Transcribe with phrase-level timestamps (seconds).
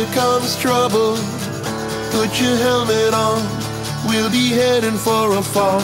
[0.00, 1.16] here comes trouble.
[2.10, 3.38] Put your helmet on,
[4.08, 5.82] we'll be heading for a fall.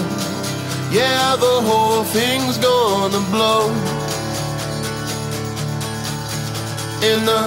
[0.90, 3.70] Yeah, the whole thing's gonna blow.
[7.08, 7.42] And the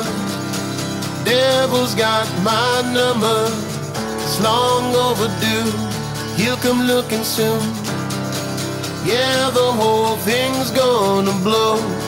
[1.26, 3.40] devil's got my number,
[4.24, 5.70] it's long overdue.
[6.36, 7.62] He'll come looking soon.
[9.06, 11.99] Yeah, the whole thing's gonna blow.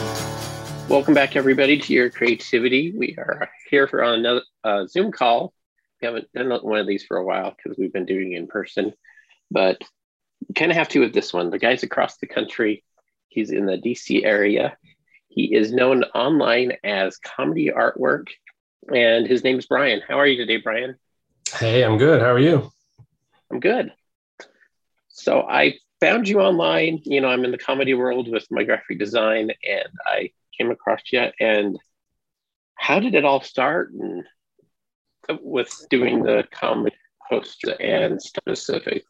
[0.92, 2.92] Welcome back, everybody, to your creativity.
[2.94, 5.54] We are here for another uh, Zoom call.
[5.98, 8.46] We haven't done one of these for a while because we've been doing it in
[8.46, 8.92] person,
[9.50, 9.80] but
[10.54, 11.48] kind of have to with this one.
[11.48, 12.84] The guy's across the country.
[13.28, 14.76] He's in the DC area.
[15.28, 18.26] He is known online as Comedy Artwork,
[18.94, 20.02] and his name is Brian.
[20.06, 20.96] How are you today, Brian?
[21.54, 22.20] Hey, I'm good.
[22.20, 22.70] How are you?
[23.50, 23.94] I'm good.
[25.08, 27.00] So I found you online.
[27.04, 31.00] You know, I'm in the comedy world with my graphic design, and I came across
[31.10, 31.26] you.
[31.40, 31.78] And
[32.74, 33.92] how did it all start?
[33.92, 34.24] And
[35.42, 36.96] with doing the comedy
[37.30, 39.02] post and specifically.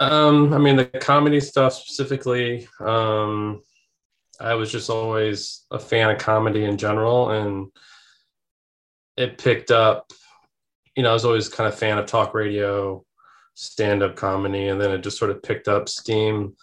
[0.00, 2.66] Um, I mean, the comedy stuff specifically.
[2.80, 3.62] Um,
[4.40, 7.68] I was just always a fan of comedy in general, and
[9.16, 10.12] it picked up.
[10.96, 13.04] You know, I was always kind of fan of talk radio,
[13.54, 16.56] stand up comedy, and then it just sort of picked up steam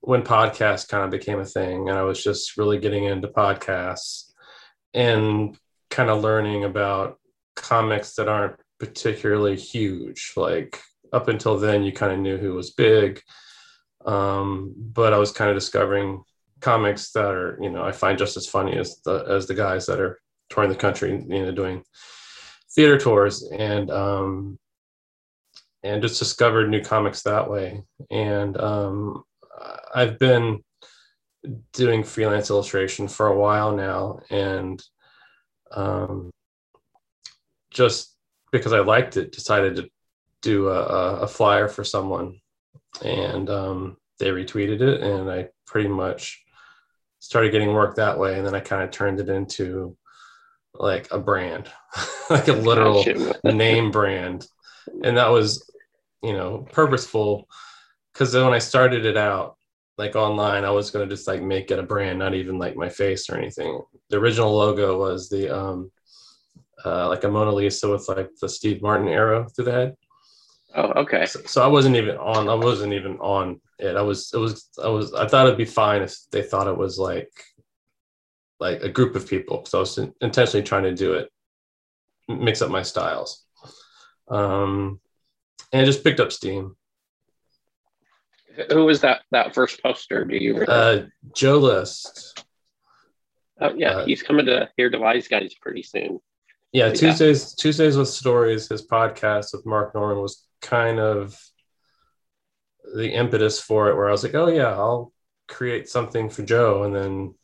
[0.00, 1.88] when podcasts kind of became a thing.
[1.88, 4.30] And I was just really getting into podcasts
[4.94, 5.56] and
[5.90, 7.18] kind of learning about
[7.54, 10.32] comics that aren't particularly huge.
[10.36, 10.80] Like
[11.12, 13.20] up until then, you kind of knew who was big.
[14.04, 16.22] Um, but I was kind of discovering
[16.60, 19.86] comics that are, you know, I find just as funny as the as the guys
[19.86, 21.82] that are touring the country, you know, doing
[22.74, 24.58] theater tours and um,
[25.82, 27.82] and just discovered new comics that way.
[28.10, 29.24] And um,
[29.94, 30.62] I've been
[31.72, 34.82] doing freelance illustration for a while now, and
[35.72, 36.30] um,
[37.70, 38.14] just
[38.52, 39.90] because I liked it, decided to
[40.42, 42.40] do a, a flyer for someone,
[43.02, 46.42] and um, they retweeted it, and I pretty much
[47.18, 49.96] started getting work that way, and then I kind of turned it into
[50.74, 51.70] like a brand,
[52.30, 53.04] like a literal
[53.44, 54.46] name brand,
[55.02, 55.68] and that was,
[56.22, 57.48] you know, purposeful
[58.16, 59.56] because when I started it out,
[59.98, 62.88] like online, I was gonna just like make it a brand, not even like my
[62.88, 63.82] face or anything.
[64.08, 65.90] The original logo was the um
[66.84, 69.96] uh, like a Mona Lisa with like the Steve Martin arrow through the head.
[70.74, 71.26] Oh, okay.
[71.26, 72.48] So, so, I wasn't even on.
[72.48, 73.96] I wasn't even on it.
[73.96, 74.30] I was.
[74.32, 74.68] It was.
[74.82, 75.12] I was.
[75.14, 77.32] I thought it'd be fine if they thought it was like,
[78.60, 79.64] like a group of people.
[79.64, 81.30] So I was intentionally trying to do it,
[82.28, 83.44] mix up my styles,
[84.28, 85.00] um,
[85.72, 86.76] and it just picked up steam.
[88.70, 89.22] Who was that?
[89.30, 90.24] That first poster?
[90.24, 90.54] Do you?
[90.54, 90.72] Remember?
[90.72, 92.44] Uh, Joe List.
[93.60, 96.20] Oh yeah, uh, he's coming to here to Wise Guys pretty soon.
[96.72, 101.38] Yeah, Tuesdays Tuesdays with Stories, his podcast with Mark Normand was kind of
[102.94, 105.12] the impetus for it where I was like, oh yeah, I'll
[105.48, 106.84] create something for Joe.
[106.84, 107.34] And then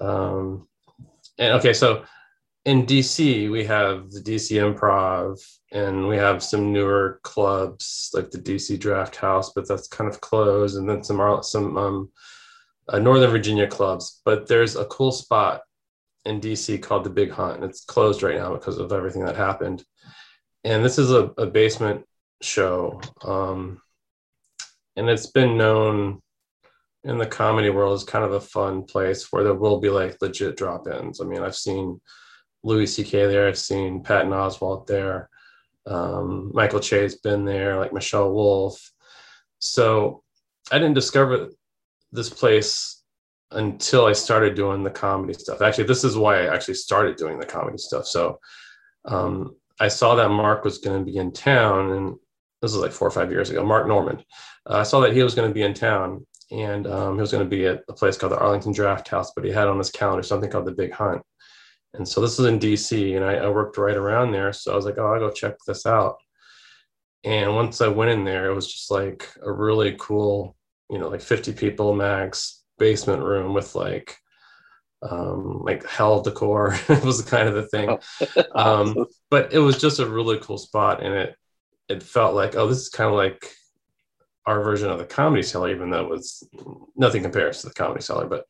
[0.00, 0.68] um
[1.38, 2.04] and okay, so
[2.64, 5.38] in DC we have the DC improv
[5.74, 10.20] and we have some newer clubs like the DC draft house, but that's kind of
[10.22, 12.10] closed, and then some some um
[12.88, 14.22] uh, Northern Virginia clubs.
[14.24, 15.62] But there's a cool spot
[16.24, 17.56] in DC called the Big Hunt.
[17.56, 19.84] And it's closed right now because of everything that happened.
[20.64, 22.04] And this is a, a basement
[22.40, 23.00] show.
[23.22, 23.80] Um,
[24.96, 26.20] and it's been known
[27.02, 30.16] in the comedy world as kind of a fun place where there will be like
[30.22, 31.20] legit drop ins.
[31.20, 32.00] I mean, I've seen
[32.62, 33.26] Louis C.K.
[33.26, 35.28] there, I've seen Patton Oswalt there.
[35.86, 38.90] Um, Michael Che's been there, like Michelle Wolf.
[39.58, 40.22] So
[40.70, 41.50] I didn't discover
[42.12, 43.02] this place
[43.50, 45.62] until I started doing the comedy stuff.
[45.62, 48.06] Actually, this is why I actually started doing the comedy stuff.
[48.06, 48.38] So
[49.04, 52.16] um, I saw that Mark was going to be in town, and
[52.62, 53.64] this was like four or five years ago.
[53.64, 54.24] Mark Normand,
[54.68, 57.32] Uh, I saw that he was going to be in town, and um, he was
[57.32, 59.78] going to be at a place called the Arlington Draft House, but he had on
[59.78, 61.22] his calendar something called the Big Hunt.
[61.94, 64.52] And so this was in DC, and I, I worked right around there.
[64.52, 66.16] So I was like, oh, I'll go check this out.
[67.24, 70.56] And once I went in there, it was just like a really cool,
[70.90, 74.18] you know, like 50 people max basement room with like
[75.02, 77.98] um, like hell decor It was kind of the thing.
[78.36, 81.36] Oh, um, but it was just a really cool spot, and it
[81.88, 83.50] it felt like oh, this is kind of like
[84.46, 86.46] our version of the comedy cellar, even though it was
[86.96, 88.26] nothing compares to the comedy cellar.
[88.26, 88.44] But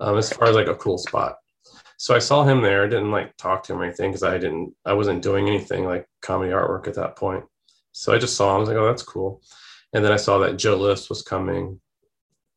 [0.00, 1.36] um, as far as like a cool spot,
[2.04, 2.86] so I saw him there.
[2.86, 6.06] Didn't like talk to him or anything because I didn't I wasn't doing anything like
[6.20, 7.44] comedy artwork at that point.
[7.92, 8.56] So I just saw him.
[8.56, 9.40] I was like, oh, that's cool.
[9.94, 11.80] And then I saw that Joe List was coming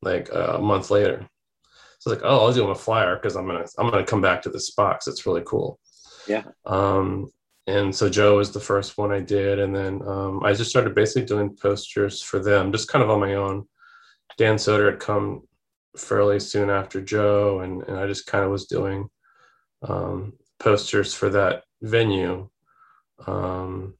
[0.01, 1.29] like a month later.
[1.99, 4.03] So I was like, oh, I'll do him a flyer because I'm gonna I'm gonna
[4.03, 5.79] come back to this spot because it's really cool.
[6.27, 6.43] Yeah.
[6.65, 7.31] Um,
[7.67, 10.93] and so Joe was the first one I did, and then um, I just started
[10.93, 13.65] basically doing posters for them, just kind of on my own.
[14.37, 15.43] Dan Soder had come
[15.95, 19.09] fairly soon after Joe, and, and I just kind of was doing
[19.81, 22.49] um, posters for that venue.
[23.25, 23.95] Um,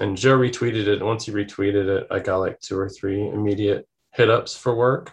[0.00, 1.02] and Joe retweeted it.
[1.02, 5.12] Once he retweeted it, I got like two or three immediate hit ups for work.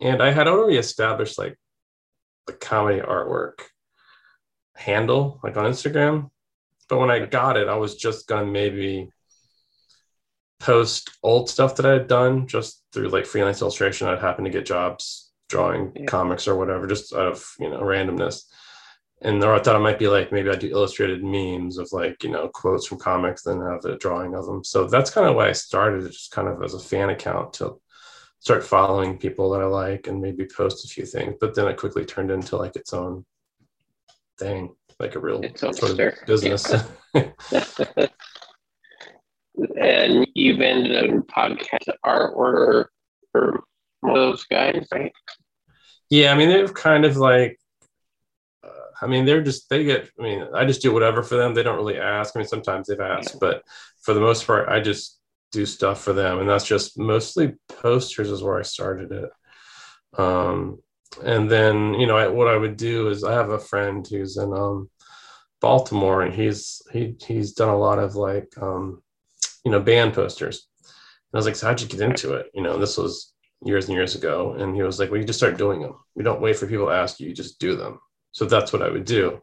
[0.00, 1.58] And I had already established like
[2.46, 3.60] the comedy artwork
[4.74, 6.30] handle, like on Instagram.
[6.88, 9.10] But when I got it, I was just gonna maybe
[10.58, 14.08] post old stuff that I had done just through like freelance illustration.
[14.08, 16.06] I'd happen to get jobs drawing yeah.
[16.06, 18.44] comics or whatever, just out of you know randomness
[19.22, 22.30] and I thought it might be like maybe I do illustrated memes of like you
[22.30, 24.64] know quotes from comics, then have a drawing of them.
[24.64, 27.78] So that's kind of why I started, just kind of as a fan account to
[28.38, 31.34] start following people that I like and maybe post a few things.
[31.38, 33.26] But then it quickly turned into like its own
[34.38, 36.72] thing, like a real sort of business.
[39.78, 42.86] and you've ended up podcast artwork
[43.32, 43.64] for
[44.02, 45.12] those guys, right?
[46.10, 47.60] Yeah, I mean they've kind of like
[49.00, 50.10] I mean, they're just they get.
[50.18, 51.54] I mean, I just do whatever for them.
[51.54, 52.36] They don't really ask.
[52.36, 53.62] I mean, sometimes they've asked, but
[54.02, 55.18] for the most part, I just
[55.52, 59.30] do stuff for them, and that's just mostly posters is where I started it.
[60.18, 60.82] Um,
[61.24, 64.36] and then you know I, what I would do is I have a friend who's
[64.36, 64.90] in um,
[65.60, 69.02] Baltimore, and he's he he's done a lot of like um,
[69.64, 70.66] you know band posters.
[70.82, 72.50] And I was like, so how'd you get into it?
[72.52, 73.32] You know, this was
[73.64, 75.94] years and years ago, and he was like, well, you just start doing them.
[76.16, 78.00] You don't wait for people to ask you; you just do them.
[78.32, 79.42] So that's what I would do.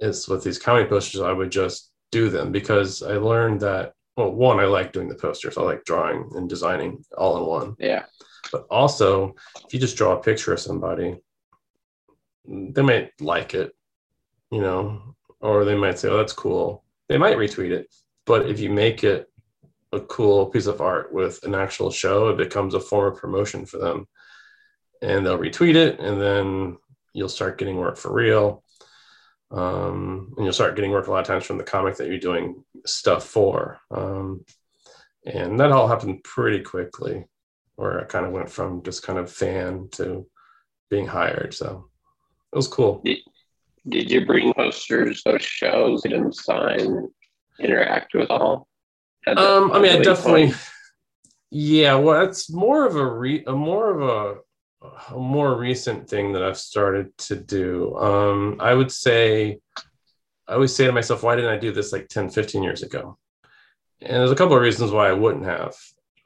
[0.00, 4.30] Is with these comedy posters, I would just do them because I learned that well,
[4.30, 5.58] one, I like doing the posters.
[5.58, 7.76] I like drawing and designing all in one.
[7.78, 8.04] Yeah.
[8.52, 11.18] But also, if you just draw a picture of somebody,
[12.46, 13.72] they might like it,
[14.52, 17.92] you know, or they might say, "Oh, that's cool." They might retweet it.
[18.26, 19.28] But if you make it
[19.94, 23.66] a cool piece of art with an actual show, it becomes a form of promotion
[23.66, 24.06] for them,
[25.02, 26.76] and they'll retweet it, and then
[27.12, 28.62] you'll start getting work for real.
[29.50, 32.18] Um, and you'll start getting work a lot of times from the comic that you're
[32.18, 33.78] doing stuff for.
[33.90, 34.44] Um,
[35.24, 37.24] and that all happened pretty quickly,
[37.76, 40.26] where I kind of went from just kind of fan to
[40.90, 41.54] being hired.
[41.54, 41.88] So
[42.52, 43.00] it was cool.
[43.04, 43.18] Did,
[43.88, 47.08] did you bring posters, those shows, didn't sign,
[47.60, 48.66] interact with all?
[49.26, 50.70] Um, I mean, I definitely, point?
[51.50, 51.94] yeah.
[51.94, 54.40] Well, it's more of a re, a more of a
[55.10, 57.96] a more recent thing that I've started to do.
[57.96, 59.58] Um, I would say,
[60.46, 63.18] I always say to myself, why didn't I do this like 10, 15 years ago?
[64.00, 65.74] And there's a couple of reasons why I wouldn't have.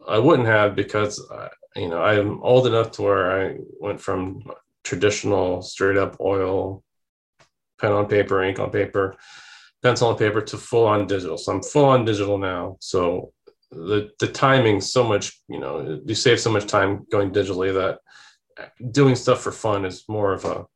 [0.07, 4.43] I wouldn't have because, uh, you know, I'm old enough to where I went from
[4.83, 6.83] traditional straight up oil,
[7.79, 9.17] pen on paper, ink on paper,
[9.83, 11.39] pencil and paper to full on digital.
[11.39, 12.77] So I'm full on digital now.
[12.81, 13.33] So
[13.71, 17.99] the the timing so much, you know, you save so much time going digitally that
[18.91, 20.67] doing stuff for fun is more of a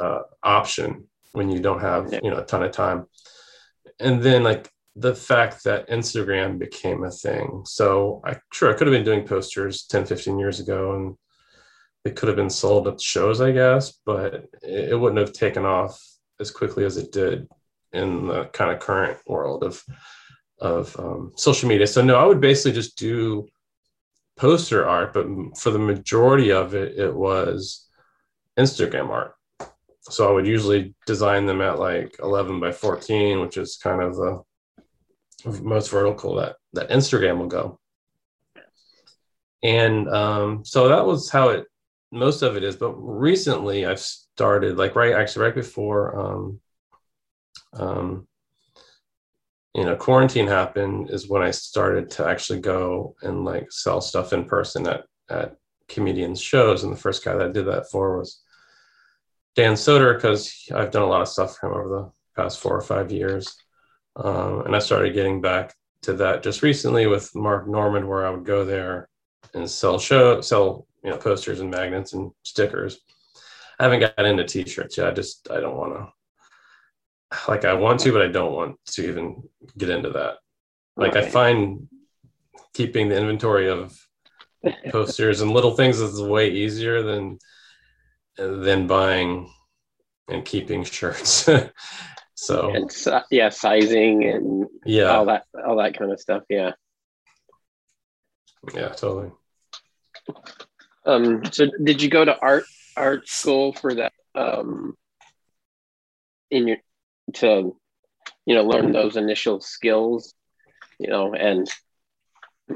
[0.00, 3.06] uh, option when you don't have you know a ton of time
[4.00, 8.86] and then like the fact that instagram became a thing so i sure i could
[8.86, 11.16] have been doing posters 10 15 years ago and
[12.04, 15.98] it could have been sold at shows i guess but it, wouldn't have taken off
[16.40, 17.48] as quickly as it did
[17.92, 19.82] in the kind of current world of
[20.60, 23.46] of um, social media so no i would basically just do
[24.36, 25.26] poster art, but
[25.58, 27.86] for the majority of it, it was
[28.58, 29.34] Instagram art.
[30.02, 34.16] So I would usually design them at like 11 by 14, which is kind of
[34.16, 34.42] the
[35.62, 37.78] most vertical that, that Instagram will go.
[39.62, 41.66] And um, so that was how it,
[42.10, 42.74] most of it is.
[42.74, 46.60] But recently I've started, like right, actually right before um,
[47.74, 48.26] um,
[49.74, 54.32] you know quarantine happened is when i started to actually go and like sell stuff
[54.32, 55.56] in person at at
[55.88, 58.42] comedians shows and the first guy that I did that for was
[59.54, 62.74] dan soder because i've done a lot of stuff for him over the past four
[62.74, 63.56] or five years.
[64.16, 68.30] Um, and i started getting back to that just recently with mark Normand, where i
[68.30, 69.08] would go there
[69.54, 73.00] and sell show sell you know posters and magnets and stickers.
[73.78, 75.08] I haven't got into t-shirts yet.
[75.08, 76.12] I just i don't want to
[77.48, 79.42] like I want to, but I don't want to even
[79.76, 80.36] get into that.
[80.96, 81.24] Like right.
[81.24, 81.88] I find
[82.74, 83.96] keeping the inventory of
[84.90, 87.38] posters and little things is way easier than
[88.36, 89.50] than buying
[90.28, 91.48] and keeping shirts.
[92.34, 92.74] so
[93.30, 96.42] yeah, sizing and yeah, all that all that kind of stuff.
[96.48, 96.72] Yeah.
[98.74, 99.32] Yeah, totally.
[101.04, 101.44] Um.
[101.50, 102.64] So, did you go to art
[102.96, 104.12] art school for that?
[104.34, 104.96] Um.
[106.50, 106.76] In your
[107.34, 107.76] to
[108.46, 110.34] you know learn those initial skills
[110.98, 111.68] you know and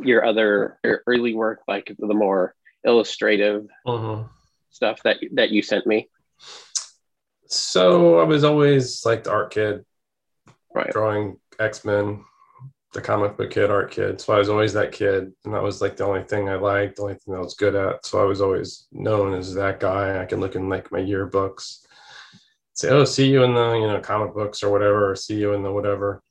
[0.03, 4.29] your other your early work like the more illustrative Mhm.
[4.71, 6.09] stuff that that you sent me
[7.49, 9.85] So I was always like the art kid,
[10.75, 12.25] right drawing X Men,
[12.93, 14.21] the comic book kid, art kid.
[14.21, 16.97] So I was always that kid, and that was like the only thing I liked,
[16.97, 18.05] the only thing I was good at.
[18.05, 20.21] So I was always known as that guy.
[20.21, 21.86] I can look in like my yearbooks,
[22.77, 25.53] say, "Oh, see you in the you know comic books or whatever, or see you
[25.55, 26.23] in the whatever."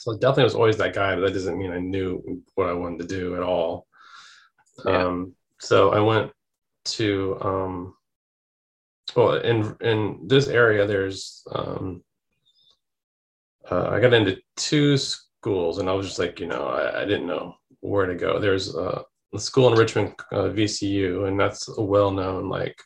[0.00, 3.08] So definitely was always that guy, but that doesn't mean I knew what I wanted
[3.08, 3.86] to do at all.
[4.84, 5.04] Yeah.
[5.04, 6.30] Um, so I went
[6.84, 7.96] to um,
[9.14, 12.02] well in in this area there's um
[13.70, 17.04] uh, i got into two schools and i was just like you know i, I
[17.04, 19.02] didn't know where to go there's uh,
[19.34, 22.76] a school in richmond uh, vcu and that's a well-known like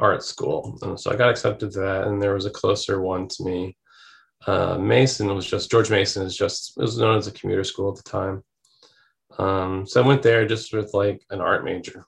[0.00, 0.78] art school.
[0.82, 3.76] And so i got accepted to that and there was a closer one to me.
[4.46, 7.90] Uh, mason was just george mason is just it was known as a commuter school
[7.90, 8.42] at the time.
[9.38, 12.06] Um, so i went there just with like an art major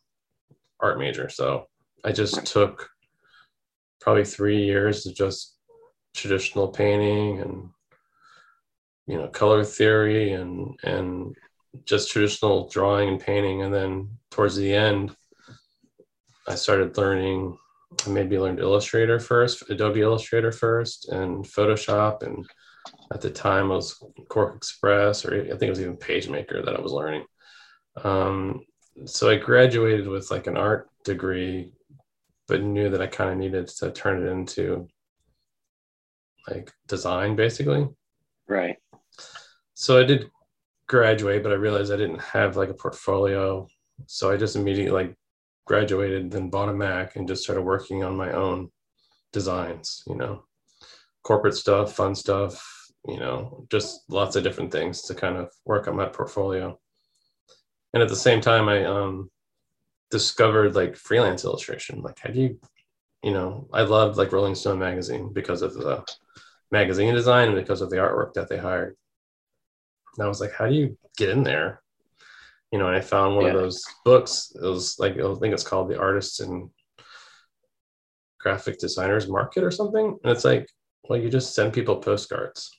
[0.80, 1.28] art major.
[1.28, 1.66] So
[2.04, 2.88] i just took
[4.00, 5.56] probably three years of just
[6.14, 7.68] traditional painting and
[9.06, 11.36] you know color theory and and
[11.84, 13.62] just traditional drawing and painting.
[13.62, 15.14] And then towards the end
[16.48, 17.58] i started learning
[18.06, 22.44] I maybe learned illustrator first adobe illustrator first and photoshop and
[23.12, 26.80] at the time it was QuarkXPress or i think it was even pagemaker that i
[26.80, 27.24] was learning
[28.04, 28.60] um,
[29.04, 31.72] so i graduated with like an art degree
[32.52, 34.86] but knew that I kind of needed to turn it into
[36.48, 37.88] like design basically.
[38.46, 38.76] right
[39.74, 40.30] So I did
[40.86, 43.66] graduate, but I realized I didn't have like a portfolio.
[44.06, 45.16] So I just immediately like
[45.66, 48.70] graduated, then bought a Mac and just started working on my own
[49.32, 50.44] designs, you know,
[51.22, 52.64] corporate stuff, fun stuff,
[53.06, 56.78] you know, just lots of different things to kind of work on my portfolio.
[57.94, 59.30] And at the same time, I um,
[60.10, 62.00] discovered like freelance illustration.
[62.00, 62.58] Like, how do you,
[63.22, 66.04] you know, I loved like Rolling Stone magazine because of the
[66.70, 68.96] magazine design and because of the artwork that they hired.
[70.16, 71.81] And I was like, how do you get in there?
[72.72, 74.50] You know, and I found one of those books.
[74.54, 76.70] It was like, I think it's called The Artists and
[78.40, 80.18] Graphic Designers Market or something.
[80.24, 80.68] And it's like,
[81.08, 82.70] well, you just send people postcards.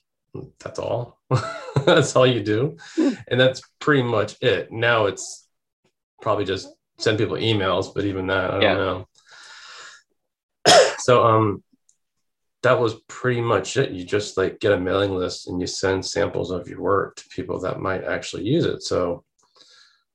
[0.58, 1.20] That's all.
[1.86, 2.76] that's all you do.
[2.98, 4.72] And that's pretty much it.
[4.72, 5.46] Now it's
[6.20, 8.74] probably just send people emails, but even that, I don't Yeah.
[8.74, 9.08] know.
[10.98, 11.62] so um
[12.62, 13.90] that was pretty much it.
[13.90, 17.28] You just like get a mailing list and you send samples of your work to
[17.28, 18.82] people that might actually use it.
[18.82, 19.22] So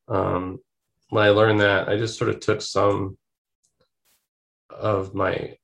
[0.10, 0.60] um,
[1.10, 3.18] when I learned that, I just sort of took some
[4.70, 5.58] of my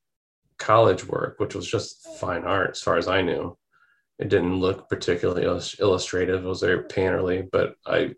[0.58, 3.58] college work, which was just fine art as far as I knew.
[4.18, 6.44] It didn't look particularly illus- illustrative.
[6.44, 8.16] It was very painterly, but I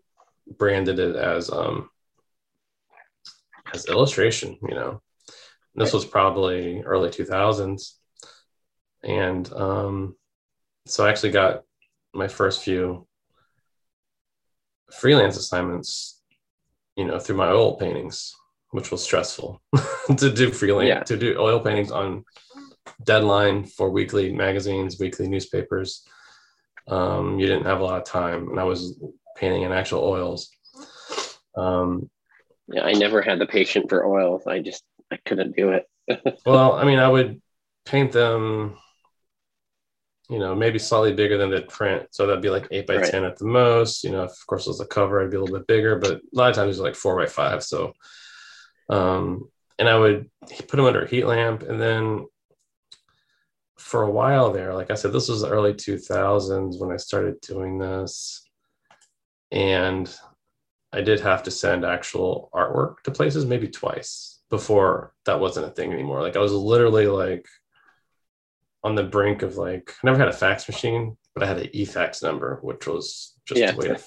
[0.56, 1.90] branded it as um,
[3.74, 4.56] as illustration.
[4.62, 5.02] You know,
[5.74, 7.98] this was probably early 2000s
[9.02, 10.16] and um,
[10.86, 11.62] so I actually got
[12.14, 13.06] my first few
[14.92, 16.17] freelance assignments,
[16.98, 18.34] you know, through my oil paintings,
[18.72, 19.62] which was stressful
[20.16, 21.02] to do freelance Yeah.
[21.04, 22.24] to do oil paintings on
[23.04, 26.04] deadline for weekly magazines, weekly newspapers.
[26.88, 28.98] Um, you didn't have a lot of time, and I was
[29.36, 30.50] painting in actual oils.
[31.56, 32.10] Um,
[32.70, 35.86] yeah i never had the patience for oils i just i couldn't do it
[36.46, 37.40] well, I mean, I would
[37.84, 38.76] paint them,
[40.28, 42.06] you know, maybe slightly bigger than the print.
[42.10, 43.10] So that'd be like eight by Right.
[43.10, 44.04] 10 at the most.
[44.04, 45.96] You know, if, of course, it was a cover, I'd be a little bit bigger,
[45.96, 47.62] but a lot of times it's like four by five.
[47.64, 47.94] So,
[48.90, 51.62] um, and I would put them under a heat lamp.
[51.62, 52.26] And then
[53.78, 57.40] for a while there, like I said, this was the early 2000s when I started
[57.40, 58.44] doing this.
[59.50, 60.14] And
[60.92, 65.70] I did have to send actual artwork to places maybe twice before that wasn't a
[65.70, 66.22] thing anymore.
[66.22, 67.46] Like I was literally like
[68.84, 71.70] on the brink of like I never had a fax machine, but I had an
[71.72, 73.72] e-fax number, which was just Yeah.
[73.72, 73.98] a way to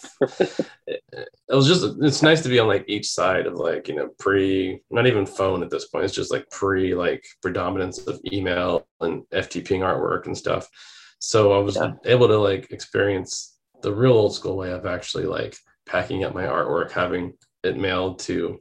[0.87, 3.95] it, it was just it's nice to be on like each side of like you
[3.95, 8.19] know pre not even phone at this point it's just like pre like predominance of
[8.31, 10.69] email and ftping artwork and stuff
[11.17, 11.93] so i was Yeah.
[12.05, 15.55] able to like experience the real old school way of actually like
[15.87, 18.59] packing up my artwork having it mailed to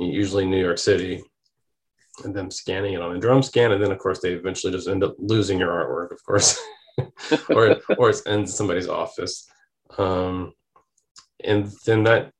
[0.00, 1.22] usually new york city
[2.24, 4.88] and then scanning it on a drum scan and then of course they eventually just
[4.88, 6.60] end up losing your artwork of course
[7.50, 9.48] or or it's in somebody's office
[9.98, 10.52] um
[11.44, 12.32] and then that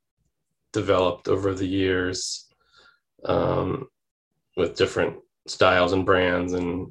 [0.73, 2.47] developed over the years
[3.25, 3.89] um,
[4.57, 5.17] with different
[5.47, 6.89] styles and brands and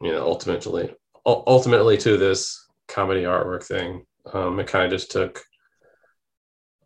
[0.00, 0.94] you know ultimately
[1.26, 4.04] ultimately to this comedy artwork thing.
[4.32, 5.42] Um, it kind of just took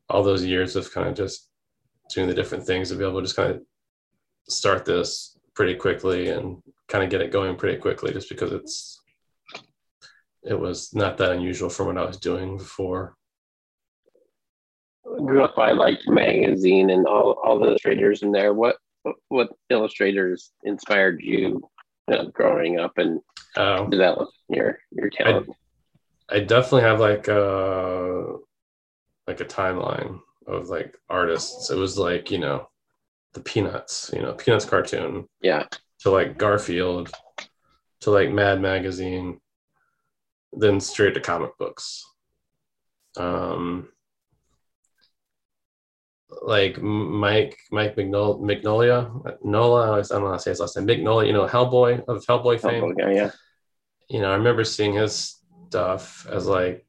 [0.09, 1.49] all those years of kind of just
[2.15, 3.63] doing the different things to be able to just kind of
[4.49, 9.01] start this pretty quickly and kind of get it going pretty quickly just because it's
[10.43, 13.17] it was not that unusual from what I was doing before.
[15.05, 18.53] grew up by like magazine and all, all the illustrators in there.
[18.55, 18.77] What
[19.29, 21.63] what illustrators inspired you
[22.11, 23.21] uh, growing up and
[23.57, 25.51] Um, develop your your talent?
[26.31, 28.37] I definitely have like a
[29.27, 31.71] like a timeline of like artists.
[31.71, 32.69] It was like you know
[33.35, 35.65] the Peanuts, you know Peanuts cartoon yeah,
[36.01, 37.11] to like Garfield
[38.01, 39.41] to like Mad Magazine,
[40.53, 42.05] then straight to comic books.
[43.17, 43.89] Um,
[46.43, 49.11] like Mike Mike Magnol- Magnolia
[49.45, 52.25] Nola I don't know how to say his last name Magnolia you know Hellboy of
[52.25, 53.31] Hellboy fame Oh, yeah, yeah.
[54.09, 55.37] you know, I remember seeing his
[55.69, 56.85] stuff as like,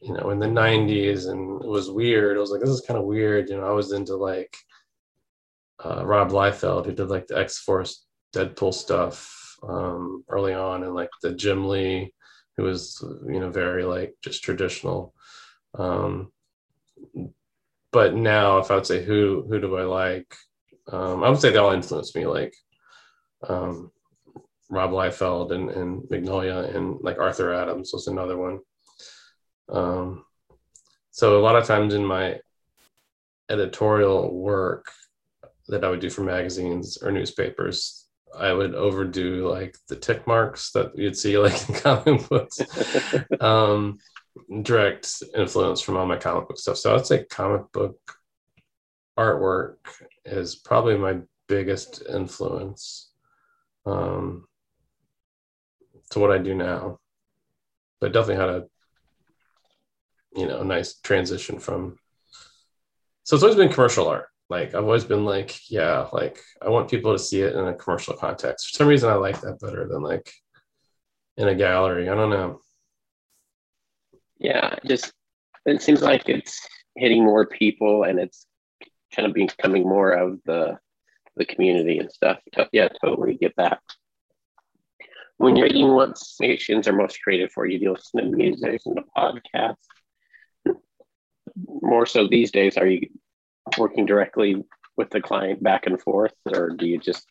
[0.00, 2.36] you know, in the 90s and it was weird.
[2.36, 3.48] I was like, this is kind of weird.
[3.48, 4.56] You know, I was into like
[5.84, 10.94] uh, Rob Liefeld, who did like the X Force Deadpool stuff um, early on, and
[10.94, 12.12] like the Jim Lee,
[12.56, 15.14] who was, you know, very like just traditional.
[15.78, 16.32] Um,
[17.92, 20.34] but now, if I would say who who do I like,
[20.92, 22.26] um, I would say they all influenced me.
[22.26, 22.54] Like,
[23.48, 23.90] um,
[24.70, 28.60] Rob Liefeld and, and Magnolia and like Arthur Adams was another one.
[29.68, 30.24] Um,
[31.10, 32.38] so a lot of times in my
[33.48, 34.86] editorial work
[35.70, 40.72] that I would do for magazines or newspapers, I would overdo like the tick marks
[40.72, 42.60] that you'd see like in comic books.
[43.40, 43.98] um,
[44.62, 46.76] direct influence from all my comic book stuff.
[46.76, 47.98] So I'd say comic book
[49.18, 49.76] artwork
[50.24, 53.10] is probably my biggest influence.
[53.86, 54.46] Um,
[56.10, 56.98] to what I do now.
[58.00, 58.66] But definitely had a
[60.36, 61.98] you know nice transition from
[63.24, 64.29] so it's always been commercial art.
[64.50, 67.74] Like I've always been like, yeah, like I want people to see it in a
[67.74, 68.70] commercial context.
[68.70, 70.28] For some reason I like that better than like
[71.36, 72.08] in a gallery.
[72.08, 72.60] I don't know.
[74.38, 75.12] Yeah, just
[75.66, 78.46] it seems like it's hitting more people and it's
[79.14, 80.78] kind of becoming more of the
[81.36, 82.38] the community and stuff.
[82.72, 83.78] Yeah, totally get that.
[85.36, 87.78] When you're eating, what stations are most creative for you?
[87.78, 89.76] Do you listen to music, listen to podcasts?
[91.66, 93.08] More so these days, are you
[93.78, 94.64] working directly
[94.96, 97.26] with the client back and forth, or do you just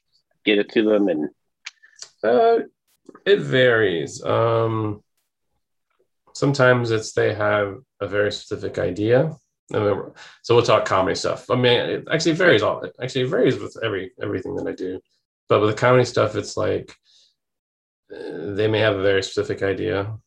[0.46, 1.30] get it to them and
[2.24, 2.60] Uh,
[3.26, 4.24] it varies.
[4.24, 5.04] Um,
[6.34, 9.36] sometimes it's they have a very specific idea.
[9.72, 10.14] So
[10.50, 11.50] we'll talk comedy stuff.
[11.52, 12.82] I mean, it actually varies all.
[12.82, 15.00] It actually varies with every everything that I do.
[15.48, 16.96] But with the comedy stuff, it's like
[18.12, 20.18] uh, they may have a very specific idea.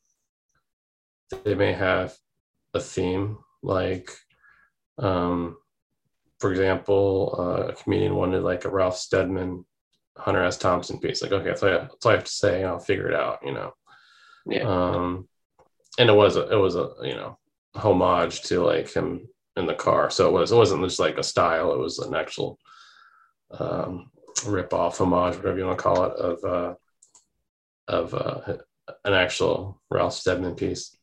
[1.45, 2.15] They may have
[2.75, 4.11] a theme, like,
[4.99, 5.57] um,
[6.43, 9.65] for example, uh, a comedian wanted like a Ralph Steadman,
[10.19, 10.59] Hunter S.
[10.59, 11.23] Thompson piece.
[11.23, 12.65] Like, okay, that's all, I, that's all I have to say.
[12.65, 13.39] I'll figure it out.
[13.45, 13.73] You know.
[14.47, 15.29] yeah, Um,
[16.01, 17.39] and it was a, it was a you know
[17.77, 20.11] homage to like him in the car.
[20.11, 21.75] So it was it wasn't just like a style.
[21.75, 22.59] It was an actual
[23.53, 24.11] um,
[24.45, 26.75] rip off homage, whatever you want to call it, of uh,
[27.87, 28.57] of uh,
[29.05, 30.97] an actual Ralph Steadman piece.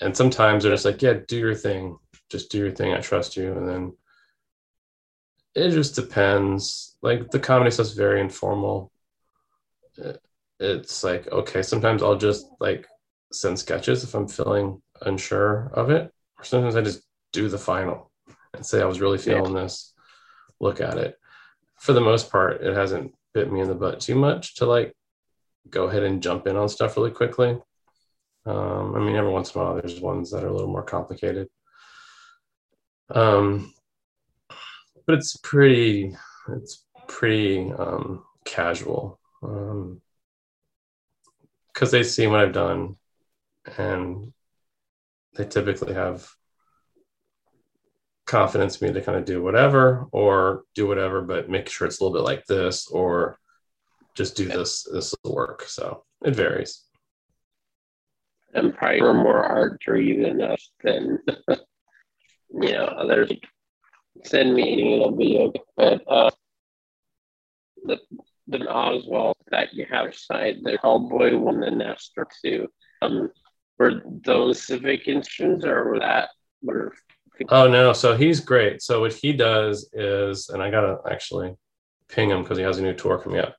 [0.00, 1.98] And sometimes they're just like, yeah, do your thing,
[2.30, 2.94] just do your thing.
[2.94, 3.52] I trust you.
[3.52, 3.92] And then
[5.54, 6.96] it just depends.
[7.02, 8.92] Like the comedy stuff's very informal.
[10.58, 12.86] It's like okay, sometimes I'll just like
[13.32, 18.10] send sketches if I'm feeling unsure of it, or sometimes I just do the final
[18.54, 19.94] and say I was really feeling this.
[20.60, 21.16] Look at it.
[21.78, 24.94] For the most part, it hasn't bit me in the butt too much to like
[25.68, 27.58] go ahead and jump in on stuff really quickly.
[28.46, 30.82] Um, I mean, every once in a while, there's ones that are a little more
[30.82, 31.48] complicated.
[33.10, 33.72] Um,
[35.06, 36.14] but it's pretty,
[36.48, 39.18] it's pretty um, casual.
[39.42, 40.00] Um,
[41.72, 42.96] because they see what I've done
[43.78, 44.32] and
[45.36, 46.28] they typically have
[48.26, 52.00] confidence in me to kind of do whatever or do whatever, but make sure it's
[52.00, 53.38] a little bit like this or
[54.14, 55.62] just do this, this will work.
[55.62, 56.84] So it varies.
[58.54, 61.18] I'm probably more art driven than
[62.50, 63.32] you know others.
[64.24, 65.60] Send me it'll be okay.
[65.76, 66.30] But uh,
[67.84, 67.98] the
[68.48, 72.68] the Oswalt that you have signed, the Hellboy one and Nestor too.
[73.02, 73.30] Um,
[73.78, 76.28] were those civic instruments or were that
[76.62, 76.92] were
[77.48, 78.82] Oh no, so he's great.
[78.82, 81.54] So what he does is, and I gotta actually
[82.08, 83.56] ping him because he has a new tour coming up.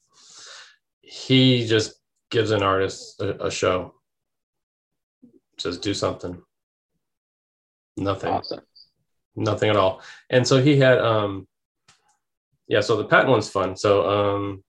[1.02, 1.96] He just
[2.30, 3.96] gives an artist a, a show.
[5.58, 6.42] Says do something.
[7.98, 8.34] Nothing.
[8.34, 8.62] Awesome.
[9.36, 10.02] Nothing at all.
[10.30, 11.48] And so he had um
[12.68, 13.76] yeah, so the Patton one's fun.
[13.76, 14.64] So um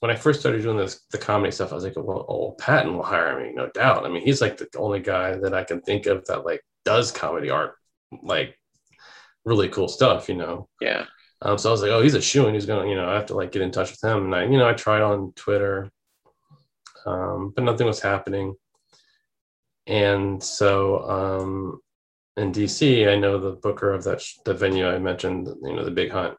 [0.00, 2.94] when I first started doing this the comedy stuff, I was like, well, oh, Patton
[2.94, 4.04] will hire me, no doubt.
[4.04, 7.10] I mean, he's like the only guy that I can think of that like does
[7.10, 7.74] comedy art,
[8.22, 8.56] like
[9.44, 10.68] really cool stuff, you know.
[10.80, 11.06] Yeah.
[11.42, 13.14] Um, so I was like, oh, he's a shoe, and he's gonna, you know, I
[13.14, 14.26] have to like get in touch with him.
[14.26, 15.90] And I, you know, I tried on Twitter,
[17.06, 18.54] um, but nothing was happening.
[19.86, 21.80] And so um,
[22.38, 25.84] in DC, I know the booker of that sh- the venue I mentioned, you know,
[25.84, 26.36] the Big Hunt.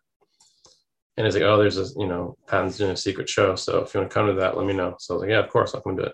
[1.18, 3.56] And it's like, oh, there's a, you know, Patton's doing a secret show.
[3.56, 4.96] So if you want to come to that, let me know.
[5.00, 6.14] So I was like, yeah, of course, I'll come do it.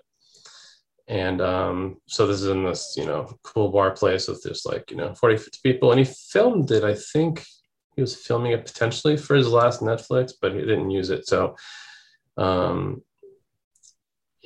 [1.08, 4.90] And um, so this is in this, you know, cool bar place with just like,
[4.90, 5.92] you know, 40, 50 people.
[5.92, 7.44] And he filmed it, I think
[7.94, 11.28] he was filming it potentially for his last Netflix, but he didn't use it.
[11.28, 11.54] So
[12.36, 13.02] um,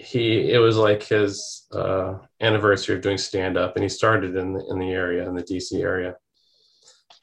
[0.01, 4.55] he it was like his uh, anniversary of doing stand up, and he started in
[4.55, 6.17] the in the area in the DC area.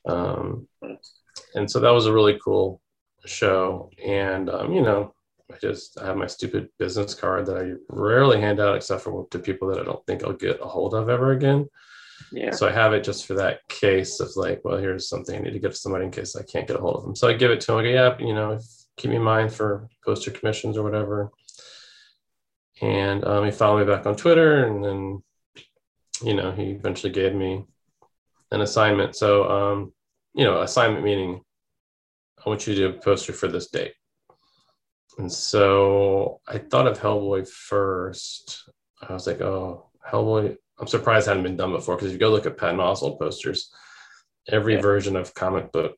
[0.08, 0.68] Um,
[1.56, 2.82] and so that was a really cool
[3.26, 5.14] show, and um, you know,
[5.52, 9.28] I just I have my stupid business card that I rarely hand out except for
[9.32, 11.68] to people that I don't think I'll get a hold of ever again.
[12.32, 12.52] Yeah.
[12.52, 15.54] So I have it just for that case of like, well, here's something I need
[15.54, 17.16] to give to somebody in case I can't get a hold of them.
[17.16, 17.80] So I give it to him.
[17.80, 18.60] I go, yeah, you know,
[18.98, 21.32] keep me in mind for poster commissions or whatever.
[22.82, 25.24] And um, he followed me back on Twitter, and then,
[26.24, 27.66] you know, he eventually gave me
[28.52, 29.16] an assignment.
[29.16, 29.94] So, um,
[30.36, 31.42] you know, assignment meaning
[32.46, 33.94] I want you to do a poster for this date.
[35.18, 38.70] And so I thought of Hellboy first.
[39.02, 40.56] I was like, oh, Hellboy.
[40.80, 43.18] I'm surprised it hadn't been done before because if you go look at Patton Oswalt
[43.18, 43.74] posters,
[44.48, 44.82] every Yeah.
[44.82, 45.96] version of comic book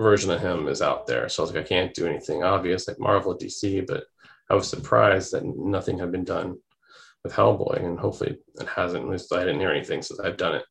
[0.00, 1.28] version of him is out there.
[1.28, 4.04] So I was like, I can't do anything obvious like Marvel, DC, but
[4.52, 6.58] I was surprised that nothing had been done
[7.24, 9.04] with Hellboy, and hopefully it hasn't.
[9.04, 10.64] At least I didn't hear anything since I've done it.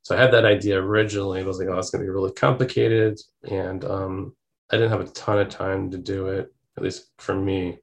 [0.00, 1.40] So I had that idea originally.
[1.40, 4.34] I was like, oh, it's going to be really complicated, and um,
[4.72, 7.78] I didn't have a ton of time to do it, at least for me,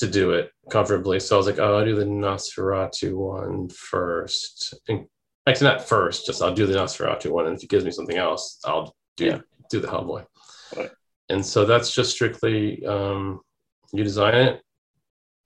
[0.00, 1.18] to do it comfortably.
[1.18, 4.74] So I was like, oh, I'll do the Nosferatu one first.
[4.88, 5.06] And
[5.46, 8.18] actually, not first, just I'll do the Nosferatu one, and if he gives me something
[8.18, 9.38] else, I'll do Yeah.
[9.70, 10.26] do the Hellboy.
[10.76, 10.90] Right.
[11.30, 13.40] And so that's just strictly um,
[13.92, 14.62] you design it,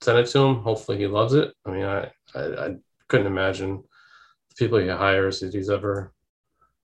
[0.01, 0.55] send it to him.
[0.61, 1.53] Hopefully, he loves it.
[1.65, 2.75] I mean, I I, I
[3.07, 3.83] couldn't imagine
[4.49, 6.13] the people he hires that he's ever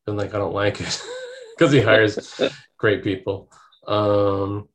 [0.06, 1.02] been like, I don't like it,
[1.58, 2.40] because he hires
[2.78, 3.52] great people.
[3.88, 4.70] Um,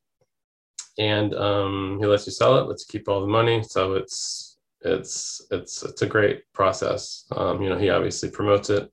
[0.98, 3.62] and um, he lets you sell it, lets you keep all the money.
[3.62, 7.24] So it's it's it's it's a great process.
[7.32, 8.90] Um, you know, he obviously promotes it.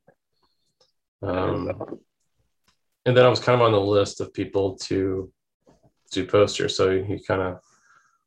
[1.22, 2.00] Um,
[3.06, 5.32] and then I was kind of on the list of people to
[6.12, 6.78] do posters.
[6.78, 7.60] So he kind of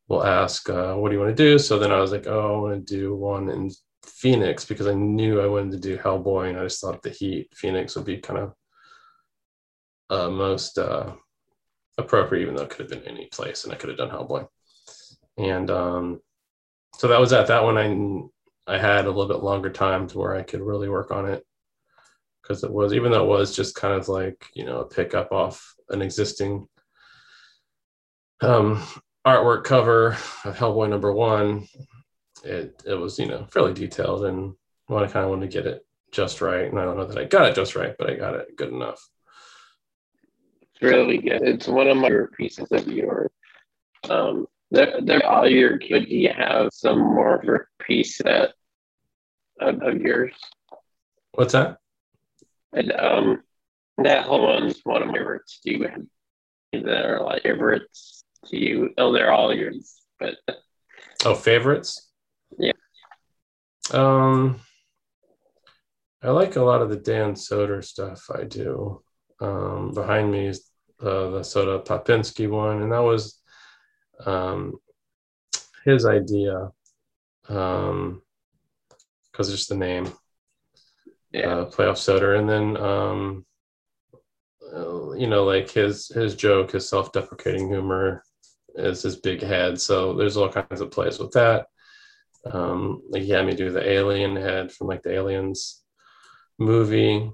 [0.07, 2.55] will ask, uh, "What do you want to do?" So then I was like, "Oh,
[2.55, 3.71] I want to do one in
[4.05, 7.49] Phoenix because I knew I wanted to do Hellboy, and I just thought the Heat
[7.55, 8.53] Phoenix would be kind of
[10.09, 11.13] uh, most uh,
[11.97, 14.47] appropriate, even though it could have been any place, and I could have done Hellboy.
[15.37, 16.19] And um,
[16.97, 17.77] so that was at that one.
[17.77, 21.27] I I had a little bit longer time to where I could really work on
[21.27, 21.45] it
[22.41, 25.31] because it was even though it was just kind of like you know a pickup
[25.31, 26.67] off an existing
[28.41, 28.81] um,
[29.25, 30.09] artwork cover
[30.43, 31.67] of Hellboy number one.
[32.43, 34.53] It it was you know fairly detailed and
[34.89, 37.25] I kind of wanted to get it just right, and I don't know that I
[37.25, 39.07] got it just right, but I got it good enough.
[40.61, 41.41] It's really good.
[41.41, 43.31] It's one of my pieces of yours.
[44.09, 46.07] Um, they're, they're all your good.
[46.07, 48.53] Do you have some more of a piece that
[49.59, 50.33] of, of yours?
[51.33, 51.77] What's that?
[52.73, 53.43] And um,
[53.99, 55.59] that whole one's one of my favorites.
[55.63, 58.93] Do you have like favorites to you?
[58.97, 60.35] Oh, they're all yours, but
[61.25, 62.09] Oh, favorites?
[62.57, 62.73] Yeah.
[63.91, 64.59] Um,
[66.21, 69.01] I like a lot of the Dan Soder stuff I do.
[69.39, 70.69] Um, behind me is
[71.01, 73.39] uh, the Soda Popinski one, and that was
[74.25, 74.75] um,
[75.85, 76.69] his idea
[77.49, 78.21] um,
[79.31, 80.11] because it's just the name,
[81.31, 83.45] yeah, uh, Playoff Soder, and then um,
[84.73, 88.23] uh, you know, like his his joke, his self-deprecating humor
[88.75, 89.79] is his big head.
[89.79, 91.67] So there's all kinds of plays with that.
[92.51, 95.83] Um, like he had me do the alien head from like the Aliens
[96.59, 97.31] movie,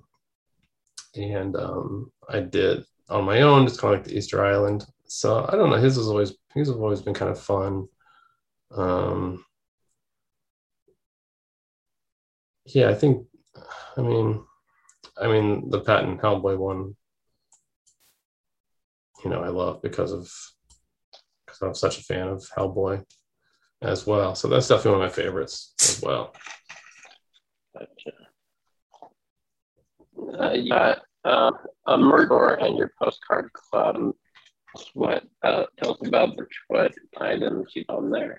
[1.16, 4.86] and um, I did on my own, just kind of like the Easter Island.
[5.06, 5.78] So I don't know.
[5.78, 7.88] His has always his has always been kind of fun.
[8.72, 9.44] Um,
[12.66, 13.26] yeah, I think.
[13.98, 14.44] I mean,
[15.20, 16.96] I mean the Patton Hellboy one.
[19.24, 20.32] You know, I love because of
[21.60, 23.04] because I'm such a fan of Hellboy.
[23.82, 24.36] as well.
[24.36, 26.34] So that's definitely one of my favorites as well.
[27.74, 28.12] Gotcha.
[30.38, 31.52] Uh, yeah, uh,
[31.88, 34.14] a Murder and your postcard club.
[34.94, 38.38] What uh, tell us about what items you on there?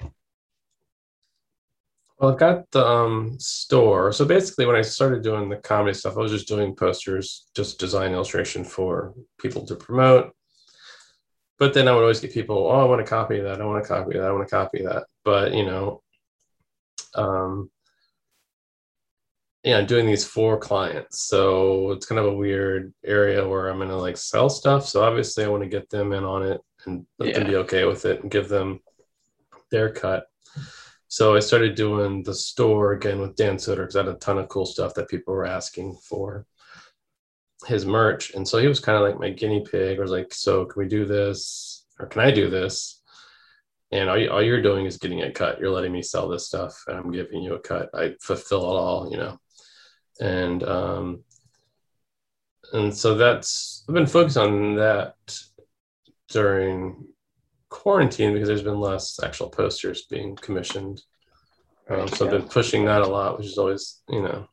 [2.19, 4.13] Well, I've got the um, store.
[4.13, 7.81] So basically, when I started doing the comedy stuff, I was just doing posters, just
[7.81, 10.33] design illustration for people to promote.
[11.61, 13.61] But then I would always get people, oh, I want to copy that.
[13.61, 14.25] I want to copy that.
[14.25, 15.05] I want to copy that.
[15.25, 16.03] But, you know,
[17.15, 17.71] um,
[19.63, 21.21] yeah, I'm doing these for clients.
[21.21, 24.89] So it's kind of a weird area where I'm going to like sell stuff.
[24.89, 27.41] So obviously, I want to get them in on it and let Yeah.
[27.41, 28.81] them be okay with it and give them
[29.71, 30.29] their cut.
[31.09, 34.39] So I started doing the store again with Dan Soder because I had a ton
[34.39, 36.47] of cool stuff that people were asking for
[37.67, 38.35] his merch.
[38.35, 39.99] And so he was kind of like my guinea pig.
[39.99, 43.03] I was like, so can we do this or can I do this?
[43.93, 45.59] And all, you, all you're doing is getting a cut.
[45.59, 47.91] You're letting me sell this stuff and I'm giving you a cut.
[47.95, 49.39] I fulfill it all, you know.
[50.21, 51.25] And um
[52.73, 55.15] and so that's I've been focused on that
[56.29, 57.07] during
[57.69, 61.03] quarantine because there's been less actual posters being commissioned.
[61.89, 64.47] Um, so I've been pushing that a lot, which is always, you know,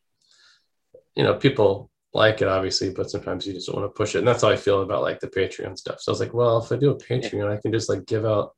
[1.16, 4.20] you know, people like it obviously, but sometimes you just don't want to push it.
[4.20, 6.02] And that's how I feel about like the Patreon stuff.
[6.02, 8.26] So I was like, well, if I do a Patreon, I can just like give
[8.26, 8.56] out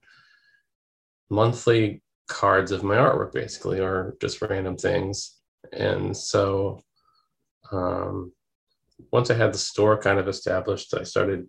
[1.30, 5.40] monthly cards of my artwork basically, or just random things.
[5.74, 6.80] And so
[7.72, 8.32] um,
[9.12, 11.46] once I had the store kind of established, I started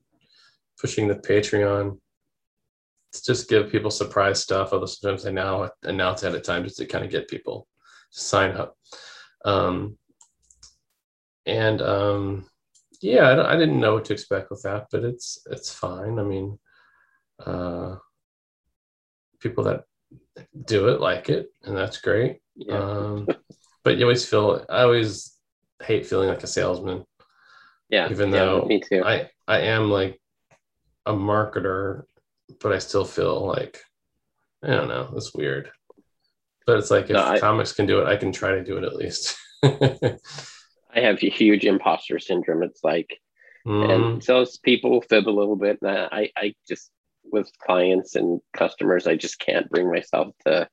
[0.80, 1.96] pushing the Patreon
[3.12, 4.72] to just give people surprise stuff.
[4.72, 7.68] Although sometimes I now announce ahead of time just to kind of get people
[8.12, 8.76] to sign up.
[9.44, 9.96] Um,
[11.46, 12.46] and um,
[13.00, 16.18] yeah, I, I didn't know what to expect with that, but it's it's fine.
[16.18, 16.58] I mean,
[17.44, 17.96] uh,
[19.40, 19.84] people that
[20.66, 22.38] do it like it, and that's great.
[22.56, 22.78] Yeah.
[22.78, 23.28] Um,
[23.84, 25.34] but you always feel I always
[25.82, 27.04] hate feeling like a salesman.
[27.88, 28.10] yeah.
[28.10, 29.02] even yeah, though me too.
[29.04, 30.20] I I am like
[31.06, 32.02] a marketer,
[32.60, 33.80] but I still feel like
[34.62, 35.12] I don't know.
[35.16, 35.70] It's weird,
[36.66, 38.76] but it's like if No, I- comics can do it, I can try to do
[38.76, 39.36] it at least.
[40.94, 42.62] I have huge imposter syndrome.
[42.62, 43.18] It's like,
[43.66, 44.14] Mhm.
[44.14, 45.78] and so people fib a little bit.
[45.82, 46.90] And I, I just,
[47.24, 50.68] with clients and customers, I just can't bring myself to,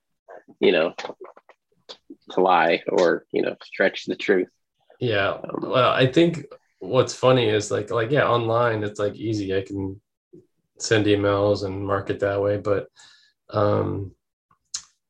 [0.59, 0.93] you know,
[2.31, 4.49] to lie or, you know, stretch the truth.
[4.99, 5.29] Yeah.
[5.29, 6.45] Um, Well, I think
[6.79, 9.55] what's funny is like like yeah, online it's like easy.
[9.55, 9.99] I can
[10.79, 12.87] send emails and market that way, but
[13.49, 14.11] um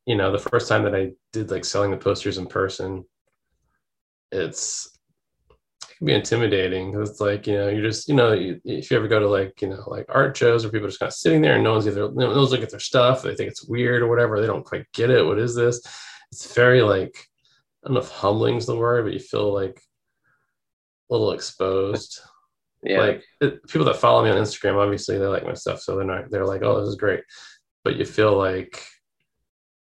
[0.06, 3.04] you know, the first time that I did like selling the posters in person,
[4.32, 4.97] it's it
[5.98, 8.98] can be intimidating because it's like, you know, you're just, you know, you, if you
[8.98, 11.14] ever go to like, you know, like art shows where people are just kind of
[11.14, 13.64] sitting there and no one's either no one's looking at their stuff, they think it's
[13.64, 15.26] weird or whatever, they don't quite get it.
[15.26, 15.82] What is this?
[16.32, 17.18] It's very like
[17.84, 19.82] I don't know if humbling's the word, but you feel like
[21.10, 22.20] a little exposed.
[22.84, 23.00] yeah.
[23.00, 26.06] Like it, people that follow me on Instagram, obviously they like my stuff, so they're
[26.06, 26.30] not.
[26.30, 27.24] They're like, "Oh, this is great,"
[27.84, 28.84] but you feel like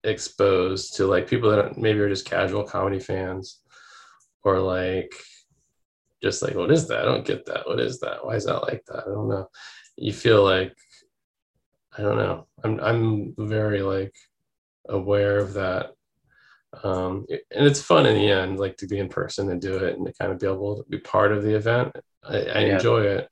[0.04, 3.60] exposed to like people that maybe are just casual comedy fans,
[4.44, 5.12] or like
[6.22, 7.00] just like, "What is that?
[7.00, 7.66] I don't get that.
[7.66, 8.24] What is that?
[8.24, 9.04] Why is that like that?
[9.06, 9.48] I don't know."
[9.96, 10.76] You feel like
[11.96, 12.46] I don't know.
[12.64, 14.14] I'm I'm very like
[14.88, 15.92] aware of that
[16.84, 19.96] um, and it's fun in the end, like to be in person and do it
[19.96, 21.92] and to kind of be able to be part of the event.
[22.22, 22.74] I, I Yeah.
[22.74, 23.28] enjoy it,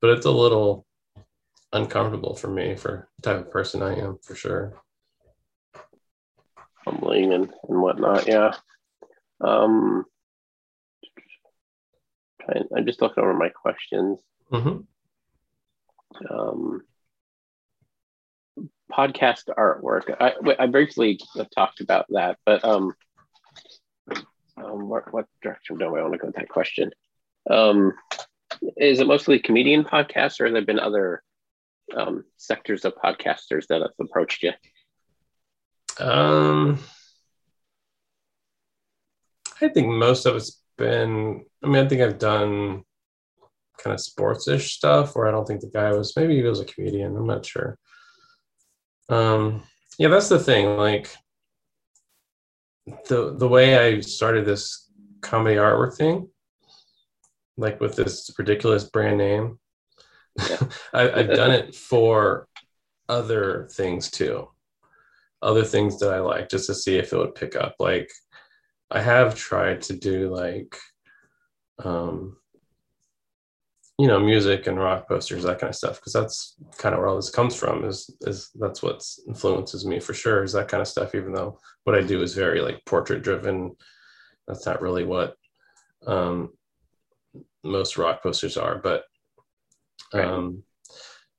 [0.00, 0.86] but it's a little
[1.72, 4.82] uncomfortable for me for the type of person I am for sure.
[6.84, 8.26] humbling and, and whatnot.
[8.26, 8.54] Yeah.
[9.40, 10.04] Um,
[12.44, 14.18] trying, I'm just looking over my questions.
[14.50, 14.78] hmm
[16.30, 16.82] Um,
[18.92, 20.14] podcast artwork.
[20.20, 21.18] I, I briefly
[21.54, 22.94] talked about that, but um,
[24.56, 26.90] um, what, what direction do I want to go with that question?
[27.48, 27.92] Um,
[28.76, 31.22] is it mostly comedian podcasts, or have there been other
[31.96, 34.52] um, sectors of podcasters that have approached you?
[35.98, 36.78] Um,
[39.60, 41.44] I think most of it's been.
[41.62, 42.82] I mean, I think I've done
[43.78, 46.14] kind of sports-ish stuff where I don't think the guy was.
[46.16, 47.16] Maybe he was a comedian.
[47.16, 47.78] I'm not sure.
[49.08, 49.62] Um,
[49.98, 50.76] yeah, that's the thing.
[50.76, 51.08] Like
[53.08, 54.90] the the way I started this
[55.20, 56.28] comedy artwork thing,
[57.56, 59.60] like with this ridiculous brand name,
[60.92, 62.48] I, I've done it for
[63.08, 64.48] other things too
[65.42, 67.74] other things that I like just to see if it would pick up.
[67.78, 68.08] Like
[68.92, 70.76] I have tried to do like
[71.82, 72.36] um
[73.98, 77.08] you know music and rock posters that kind of stuff because that's kind of where
[77.08, 80.80] all this comes from is is that's what influences me for sure is that kind
[80.80, 83.74] of stuff even though what i do is very like portrait driven
[84.46, 85.34] that's not really what
[86.06, 86.50] um
[87.64, 89.04] most rock posters are but
[90.12, 90.62] um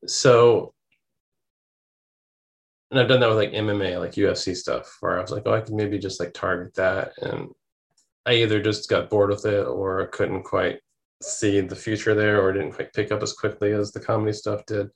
[0.07, 0.72] so
[2.93, 5.53] and i've done that with like mma like ufc stuff where i was like oh
[5.53, 7.49] i can maybe just like target that and
[8.25, 10.79] i either just got bored with it or couldn't quite
[11.23, 14.65] see the future there or didn't quite pick up as quickly as the comedy stuff
[14.65, 14.89] did.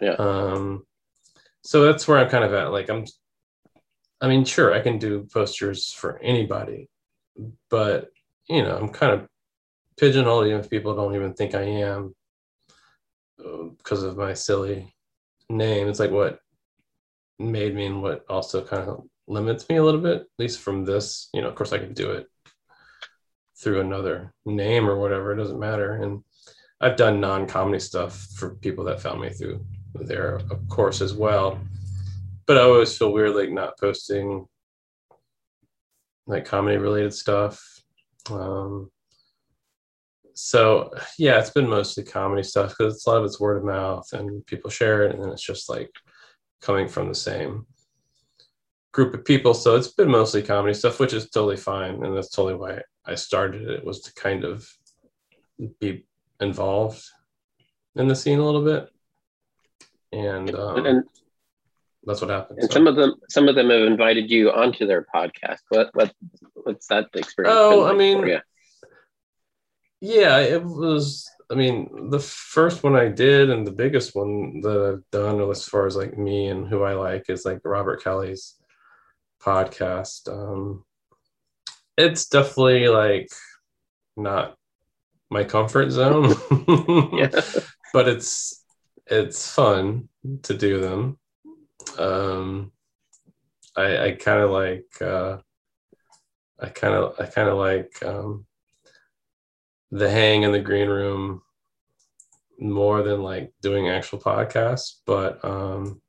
[0.00, 0.14] Yeah.
[0.18, 0.84] Um,
[1.62, 2.72] so that's where I'm kind of at.
[2.72, 3.04] Like I'm,
[4.20, 6.88] I mean, sure, I can do posters for anybody,
[7.70, 8.08] but
[8.48, 9.28] you know, I'm kind of
[9.98, 12.14] pigeonholed even if people don't even think I am
[13.36, 14.94] because uh, of my silly
[15.48, 15.88] name.
[15.88, 16.38] It's like what
[17.42, 20.84] made me and what also kind of limits me a little bit, at least from
[20.84, 21.28] this.
[21.32, 22.26] You know, of course, I can do it
[23.60, 25.32] through another name or whatever.
[25.32, 25.94] It doesn't matter.
[25.94, 26.22] And
[26.80, 31.60] I've done non-comedy stuff for people that found me through there, of course, as well.
[32.46, 34.46] But I always feel weird like not posting
[36.26, 37.62] like comedy related stuff.
[38.30, 38.90] Um,
[40.34, 44.08] so yeah, it's been mostly comedy stuff because a lot of it's word of mouth
[44.12, 45.90] and people share it, and then it's just like
[46.62, 47.66] coming from the same
[48.92, 49.52] group of people.
[49.52, 53.16] So it's been mostly comedy stuff, which is totally fine, and that's totally why I
[53.16, 54.66] started it was to kind of
[55.80, 56.04] be
[56.40, 57.04] involved
[57.96, 58.88] in the scene a little bit,
[60.12, 61.04] and um, and
[62.04, 62.60] that's what happened.
[62.60, 62.74] And so.
[62.74, 65.60] some of them, some of them have invited you onto their podcast.
[65.68, 66.12] What what
[66.54, 67.56] what's that experience?
[67.58, 68.40] Oh, like I mean,
[70.00, 71.28] yeah, it was.
[71.52, 75.66] I mean, the first one I did and the biggest one that I've done, as
[75.66, 78.54] far as like me and who I like, is like Robert Kelly's
[79.38, 80.32] podcast.
[80.32, 80.84] Um,
[81.98, 83.28] it's definitely like
[84.16, 84.56] not
[85.30, 86.34] my comfort zone.
[87.12, 87.40] yeah.
[87.92, 88.64] But it's
[89.06, 90.08] it's fun
[90.44, 91.18] to do them.
[91.98, 92.72] Um
[93.76, 95.38] I I kind of like uh
[96.58, 98.46] I kind of I kind of like um
[99.92, 101.42] the hang in the green room
[102.58, 106.00] more than like doing actual podcasts, but um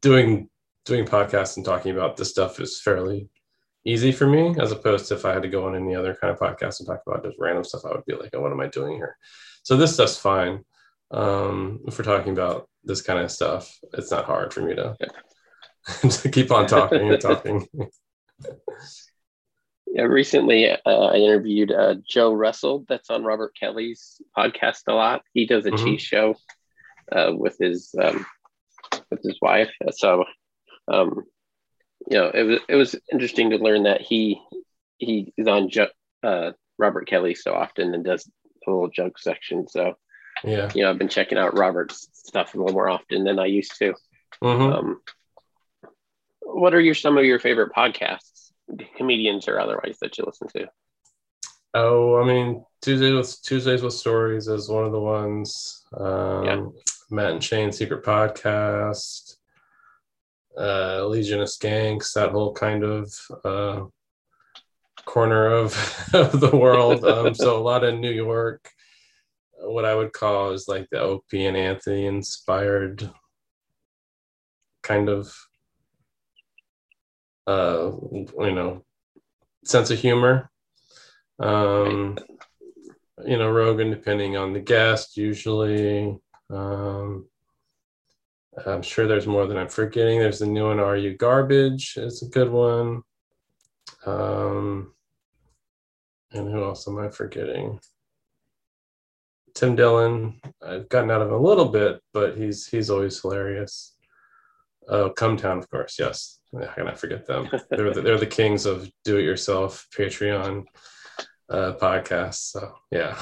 [0.00, 0.48] doing
[0.84, 3.28] doing podcasts and talking about this stuff is fairly
[3.84, 6.32] easy for me as opposed to if I had to go on any other kind
[6.32, 8.60] of podcast and talk about just random stuff, I would be like, oh, what am
[8.60, 9.16] I doing here?
[9.62, 10.64] So this stuff's fine.
[11.10, 14.96] Um, if we're talking about this kind of stuff, it's not hard for me to,
[16.08, 17.66] to keep on talking and talking.
[19.92, 25.22] Yeah, recently uh, I interviewed uh, Joe Russell, that's on Robert Kelly's podcast a lot.
[25.32, 25.84] He does a mm-hmm.
[25.84, 26.34] cheese show
[27.10, 28.26] uh, with his um,
[29.10, 29.70] with his wife.
[29.92, 30.24] So
[30.88, 31.24] um,
[32.10, 34.40] you know, it was it was interesting to learn that he
[34.98, 35.86] he is on ju-
[36.22, 38.28] uh, Robert Kelly so often and does
[38.66, 39.68] a little joke section.
[39.68, 39.94] So
[40.44, 43.46] yeah, you know, I've been checking out Robert's stuff a little more often than I
[43.46, 43.94] used to.
[44.42, 44.72] Mm-hmm.
[44.72, 45.00] Um,
[46.42, 48.37] what are your some of your favorite podcasts,
[48.96, 50.68] comedians or otherwise, that you listen to?
[51.74, 55.84] Oh, I mean, Tuesdays with Tuesdays with Stories is one of the ones.
[55.96, 56.64] Um, yeah.
[57.10, 59.38] Matt and Shane Secret Podcast
[60.58, 63.12] uh, Legion of Skanks, that whole kind of
[63.44, 63.84] uh,
[65.04, 65.72] corner of,
[66.12, 67.04] of the world.
[67.04, 68.68] Um, so a lot of New York,
[69.60, 73.08] what I would call is like the Opie and Anthony inspired
[74.82, 75.32] kind of,
[77.48, 78.84] uh, you know,
[79.64, 80.50] sense of humor.
[81.38, 82.18] Um,
[83.24, 86.16] you know, Rogan, depending on the guest, usually.
[86.50, 87.26] Um,
[88.66, 90.18] I'm sure there's more than I'm forgetting.
[90.18, 91.94] There's the new one, Are You Garbage?
[91.96, 93.02] It's a good one.
[94.04, 94.92] Um,
[96.32, 97.80] and who else am I forgetting?
[99.54, 100.40] Tim Dillon.
[100.62, 103.96] I've gotten out of him a little bit, but he's he's always hilarious.
[104.88, 105.98] Oh, Cum Town, of course.
[105.98, 107.48] Yes, how can I forget them?
[107.70, 110.64] they're the, they're the kings of do-it-yourself Patreon
[111.50, 112.52] uh, podcasts.
[112.52, 113.14] So yeah.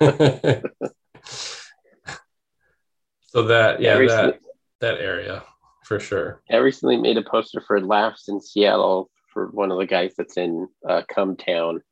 [3.26, 4.38] so that yeah that
[4.80, 5.42] that area
[5.84, 6.42] for sure.
[6.50, 10.36] I recently made a poster for Laughs in Seattle for one of the guys that's
[10.36, 11.82] in uh, Cum Town,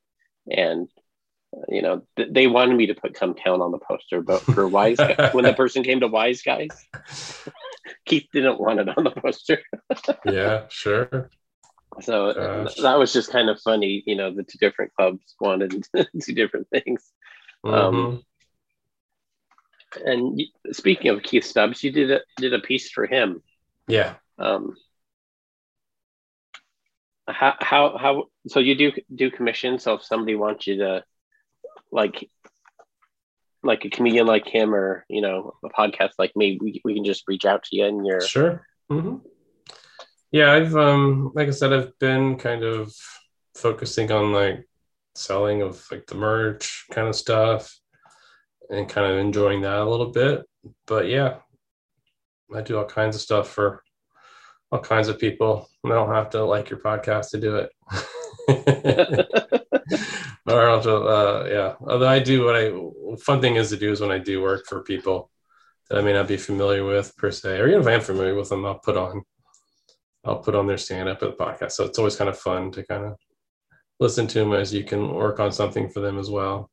[0.50, 0.88] and
[1.68, 4.68] you know th- they wanted me to put Cum Town on the poster, but for
[4.68, 4.98] Wise
[5.32, 6.68] when the person came to Wise Guys,
[8.04, 9.60] Keith didn't want it on the poster.
[10.24, 11.30] yeah, sure.
[12.00, 12.74] So Gosh.
[12.76, 14.34] that was just kind of funny, you know.
[14.34, 15.86] The two different clubs wanted
[16.22, 17.10] two different things.
[17.64, 17.96] Um, mm-hmm.
[17.96, 18.22] Um,
[20.04, 23.42] and speaking of Keith Stubbs, you did a, did a piece for him.
[23.88, 24.14] Yeah.
[24.38, 24.74] Um,
[27.28, 31.04] how how how so you do do commission so if somebody wants you to
[31.90, 32.30] like
[33.66, 37.04] like a comedian like him or you know a podcast like me, we, we can
[37.04, 38.66] just reach out to you and you're Sure.
[38.88, 39.16] hmm
[40.30, 42.92] Yeah, I've um like I said, I've been kind of
[43.54, 44.68] focusing on like
[45.14, 47.74] selling of like the merch kind of stuff
[48.70, 50.44] and kind of enjoying that a little bit.
[50.86, 51.36] But yeah,
[52.54, 53.82] I do all kinds of stuff for
[54.70, 55.68] all kinds of people.
[55.84, 57.70] I don't have to like your podcast to do it.
[60.48, 61.74] or just, uh, yeah.
[61.80, 62.72] Although I do what I
[63.18, 65.30] fun thing is to do is when I do work for people
[65.88, 68.34] that I may not be familiar with per se, or even if I am familiar
[68.34, 69.22] with them, I'll put on
[70.24, 71.72] I'll put on their stand up at the podcast.
[71.72, 73.16] So it's always kind of fun to kind of
[74.00, 76.70] listen to them as you can work on something for them as well.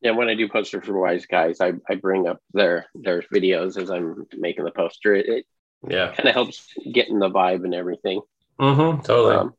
[0.00, 3.80] Yeah, when I do poster for Wise Guys, I, I bring up their their videos
[3.80, 5.14] as I'm making the poster.
[5.14, 5.46] It, it
[5.88, 6.12] Yeah.
[6.12, 8.20] kind of helps get in the vibe and everything.
[8.60, 9.02] Mm-hmm.
[9.02, 9.36] Totally.
[9.36, 9.54] Um,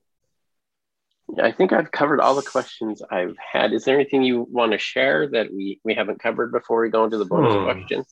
[1.42, 3.74] I think I've covered all the questions I've had.
[3.74, 7.04] Is there anything you want to share that we, we haven't covered before we go
[7.06, 7.64] into the bonus Hmm.
[7.64, 8.06] question?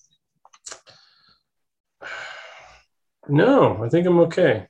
[3.28, 4.67] no, I think I'm okay.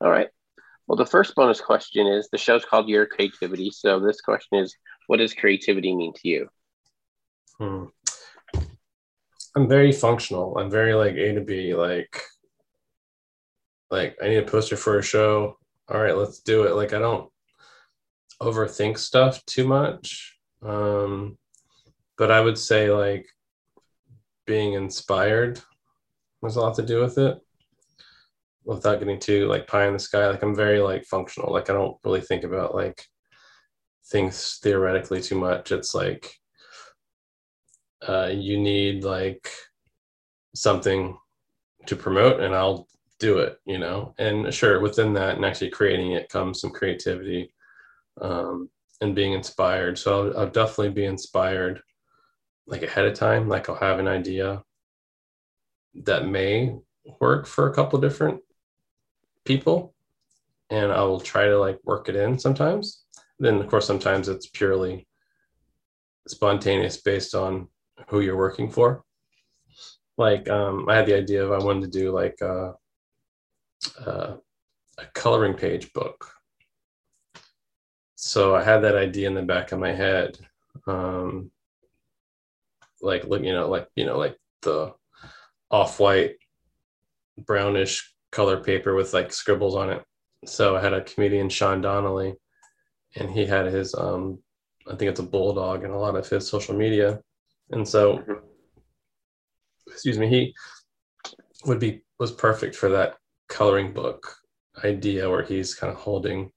[0.00, 0.28] All right.
[0.86, 3.70] Well, the first bonus question is the show's called Your Creativity.
[3.70, 4.74] So this question is
[5.06, 6.48] what does creativity mean to you?
[7.58, 7.84] Hmm.
[9.54, 10.56] I'm very functional.
[10.58, 11.74] I'm very like A to B.
[11.74, 12.20] Like,
[13.90, 15.58] like I need a poster for a show.
[15.90, 16.76] All right, let's do it.
[16.76, 17.28] Like I don't
[18.40, 20.38] overthink stuff too much.
[20.62, 21.36] Um,
[22.16, 23.26] but I would say like
[24.46, 25.60] being inspired
[26.42, 27.38] has a lot to do with it.
[28.64, 31.52] Without getting too like pie in the sky, like I'm very like functional.
[31.52, 33.04] Like I don't really think about like
[34.06, 35.72] things theoretically too much.
[35.72, 36.32] It's like
[38.06, 39.50] uh, you need like
[40.54, 41.16] something
[41.86, 42.86] to promote and I'll
[43.20, 44.14] do it, you know.
[44.18, 47.52] And sure, within that and actually creating it comes some creativity
[48.20, 48.68] um,
[49.00, 49.98] and being inspired.
[49.98, 51.82] So I'll, I'll definitely be inspired
[52.66, 53.48] like ahead of time.
[53.48, 54.62] Like I'll have an idea
[55.94, 56.74] that may
[57.20, 58.40] work for a couple different
[59.44, 59.94] people
[60.70, 63.04] and I will try to like work it in sometimes.
[63.38, 65.08] Then of course sometimes it's purely
[66.28, 67.68] spontaneous based on
[68.08, 69.02] who you're working for.
[70.16, 72.74] Like um, I had the idea of I wanted to do like a,
[74.06, 74.36] a,
[74.98, 76.30] a coloring page book.
[78.14, 80.38] So I had that idea in the back of my head,
[80.86, 81.50] um,
[83.00, 84.92] like look, you know, like you know, like the
[85.70, 86.36] off-white,
[87.46, 90.04] brownish color paper with like scribbles on it.
[90.44, 92.34] So I had a comedian, Sean Donnelly,
[93.16, 94.38] and he had his um,
[94.86, 97.20] I think it's a bulldog in a lot of his social media.
[97.70, 98.42] And so, Mhm.
[99.86, 100.54] excuse me, he
[101.64, 103.16] would be was perfect for that
[103.50, 104.36] coloring book
[104.84, 106.50] idea where he's kind of holding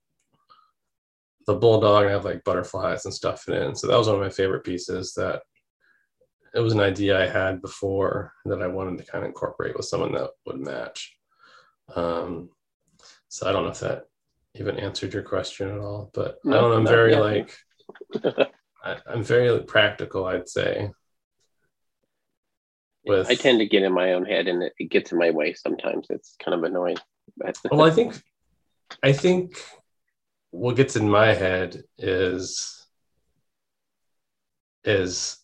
[1.46, 3.62] the bulldog and have like butterflies and stuff in it.
[3.62, 5.42] And so that was one of my favorite pieces that
[6.54, 9.86] it was an idea I had before that I wanted to kind of incorporate with
[9.86, 11.16] someone that would match.
[11.94, 12.50] Um,
[13.28, 14.04] so I don't know if that
[14.54, 16.76] even answered your question at all, but I don't know.
[16.76, 17.20] I'm very yet.
[17.20, 17.58] like,
[18.84, 20.90] I, I'm very practical, I'd say.
[23.04, 25.30] With I tend to get in my own head and it, it gets in my
[25.30, 26.06] way sometimes.
[26.10, 26.96] It's kind of annoying.
[27.36, 28.20] But well, I think,
[29.02, 29.62] I think
[30.50, 32.86] what gets in my head is,
[34.84, 35.38] is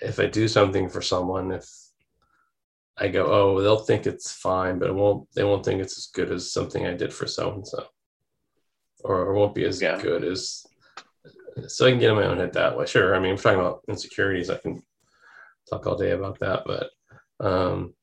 [0.00, 1.68] if I do something for someone, if
[2.96, 5.28] I go, oh, they'll think it's fine, but it won't.
[5.34, 7.86] They won't think it's as good as something I did for so and so,
[9.00, 10.00] or it won't be as Yeah.
[10.00, 10.66] good as.
[11.68, 12.86] So I can get in my own head that way.
[12.86, 14.82] Sure, I mean, if we're talking about insecurities, I can
[15.68, 16.90] talk all day about that, but
[17.40, 17.94] um,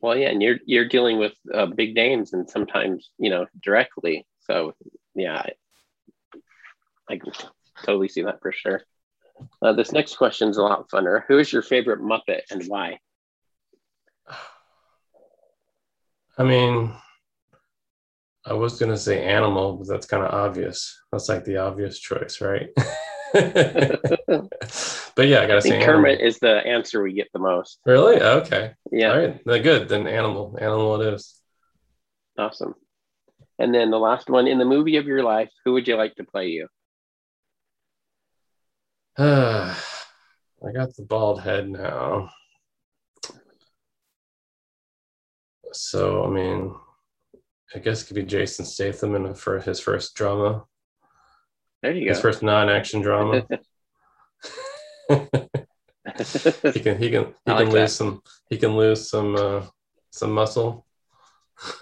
[0.00, 4.26] well, yeah, and you're you're dealing with uh, big names and sometimes you know directly.
[4.40, 4.74] So
[5.14, 5.52] yeah, I,
[7.10, 7.32] I can
[7.84, 8.82] totally see that for sure.
[9.62, 11.22] Uh, this next question is a lot funner.
[11.28, 12.98] Who is your favorite Muppet and why?
[16.36, 16.92] I mean,
[18.46, 21.02] I was gonna say animal, but that's kind of obvious.
[21.10, 22.68] That's like the obvious choice, right?
[25.18, 26.02] but yeah, I gotta I say think animal.
[26.04, 27.80] Kermit is the answer we get the most.
[27.84, 28.22] Really?
[28.22, 28.70] Okay.
[28.92, 29.40] Yeah, All right.
[29.44, 29.88] Then good.
[29.88, 30.56] Then animal.
[30.60, 31.40] Animal it is.
[32.38, 32.76] awesome.
[33.58, 36.14] And then the last one in the movie of your life, who would you like
[36.14, 36.68] to play you?
[39.18, 39.74] I
[40.72, 42.30] got the bald head now.
[45.72, 46.76] So I mean,
[47.74, 50.64] I guess it could be Jason Statham in for his first drama,
[51.82, 52.10] There you go.
[52.10, 53.44] his first non-action drama.
[56.72, 57.80] he can he can he I like can that.
[57.80, 59.62] lose some he can lose some uh,
[60.10, 60.86] some muscle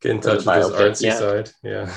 [0.00, 1.14] Get in touch with his artsy yeah.
[1.14, 1.50] side.
[1.62, 1.90] Yeah.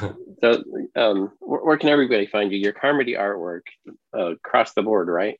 [0.40, 0.64] so,
[0.96, 2.58] um, where can everybody find you?
[2.58, 3.62] Your comedy artwork
[4.16, 5.38] uh, across the board, right?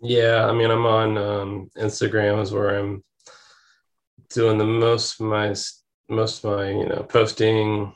[0.00, 3.02] Yeah, I mean, I'm on um, Instagram is where I'm
[4.30, 5.54] doing the most of my
[6.08, 7.92] most of my you know posting.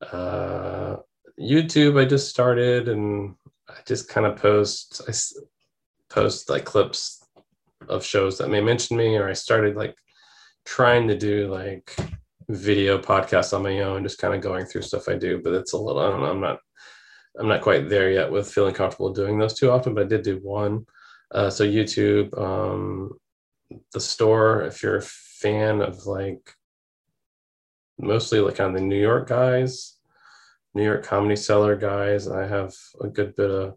[0.00, 0.96] Uh,
[1.42, 3.34] YouTube, I just started, and
[3.68, 5.02] I just kind of post.
[5.08, 5.12] I
[6.12, 7.24] post like clips
[7.88, 9.96] of shows that may mention me, or I started like
[10.64, 11.96] trying to do like
[12.48, 15.40] video podcasts on my own, just kind of going through stuff I do.
[15.42, 16.58] But it's a little, I don't know, I'm not,
[17.38, 19.94] I'm not quite there yet with feeling comfortable doing those too often.
[19.94, 20.86] But I did do one.
[21.32, 23.12] Uh, so YouTube, um,
[23.92, 26.54] the store, if you're a fan of like
[27.98, 29.96] mostly like on the New York guys,
[30.74, 33.76] New York comedy cellar guys, I have a good bit of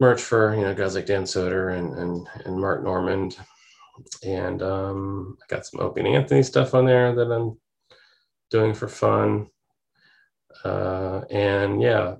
[0.00, 3.36] merch for you know guys like Dan Soder and and, and Mark Normand
[4.24, 7.56] and um, I got some Opie and Anthony stuff on there that I'm
[8.50, 9.48] doing for fun.
[10.64, 12.16] Uh, and yeah,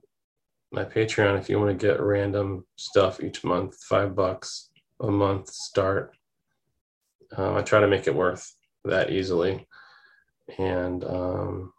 [0.73, 4.71] my Patreon, if you want to get random stuff each month, five bucks
[5.01, 6.17] a month start.
[7.37, 9.67] Um, I try to make it worth that easily.
[10.59, 11.73] And um,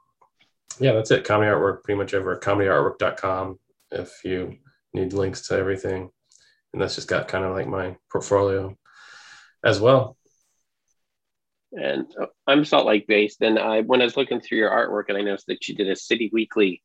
[0.79, 1.23] yeah, that's it.
[1.23, 3.59] Comedy artwork, pretty much over at comedyartwork.com
[3.91, 4.57] if you
[4.93, 6.09] need links to everything.
[6.73, 8.75] And that's just got kind of like my portfolio
[9.63, 10.17] as well.
[11.71, 15.09] And uh, I'm Salt Lake based, and I when I was looking through your artwork,
[15.09, 16.81] and I noticed that you did a City Weekly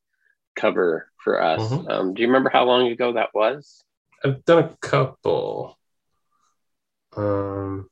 [0.56, 1.60] cover for us.
[1.60, 1.88] Mm-hmm.
[1.88, 3.84] Um, do you remember how long ago that was?
[4.24, 5.78] I've done a couple.
[7.16, 7.88] Um,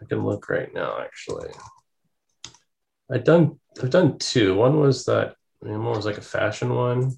[0.00, 1.00] I can look right now.
[1.00, 1.50] Actually,
[3.12, 4.54] I've done I've done two.
[4.56, 7.12] One was that I mean, one was like a fashion one.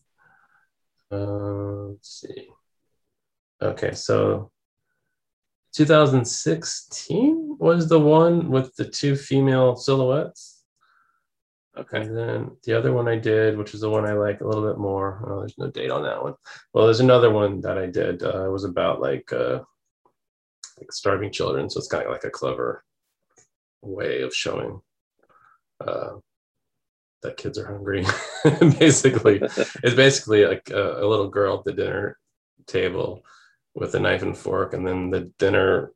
[1.11, 2.49] Uh, let's see.
[3.63, 4.51] Okay, so
[5.75, 10.63] 2016 was the one with the two female silhouettes.
[11.77, 12.03] Okay.
[12.03, 14.67] And then the other one I did, which is the one I like a little
[14.67, 15.25] bit more.
[15.27, 16.35] Oh, there's no date on that one.
[16.73, 18.23] Well, there's another one that I did.
[18.23, 19.61] Uh, it was about like uh,
[20.79, 22.85] like starving children, so it's kind of like a clever
[23.83, 24.81] way of showing
[25.81, 26.15] uh,
[27.23, 28.05] that kids are hungry.
[28.79, 32.19] basically, it's basically like a, a little girl at the dinner
[32.67, 33.25] table
[33.75, 35.93] with a knife and fork, and then the dinner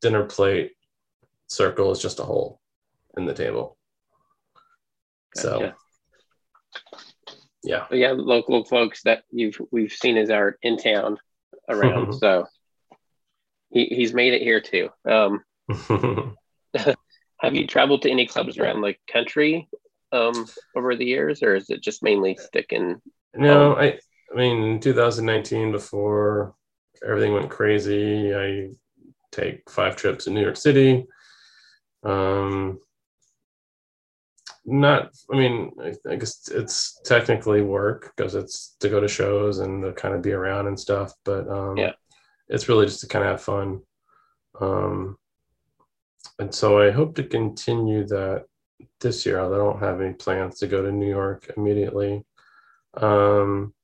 [0.00, 0.72] dinner plate
[1.46, 2.60] circle is just a hole
[3.16, 3.76] in the table.
[5.34, 5.48] Gotcha.
[5.48, 5.72] So
[7.66, 7.86] yeah.
[7.88, 11.18] But yeah, local folks that you've we've seen his art in town
[11.68, 12.12] around.
[12.14, 12.46] so
[13.70, 14.88] he, he's made it here too.
[15.04, 15.44] Um,
[17.40, 19.68] have you traveled to any clubs around the country
[20.12, 23.00] um, over the years, or is it just mainly sticking?
[23.34, 23.98] No, I
[24.32, 26.54] I mean in 2019 before
[27.06, 28.34] everything went crazy.
[28.34, 28.70] I
[29.32, 31.06] take five trips to New York City.
[32.02, 32.78] Um,
[34.64, 39.60] not, I mean, I, I guess it's technically work because it's to go to shows
[39.60, 41.12] and to kind of be around and stuff.
[41.24, 41.92] But um, yeah,
[42.48, 43.80] it's really just to kind of have fun.
[44.60, 45.18] Um,
[46.38, 48.44] and so I hope to continue that
[49.00, 49.40] this year.
[49.40, 52.24] I don't have any plans to go to New York immediately.
[52.96, 53.74] Um,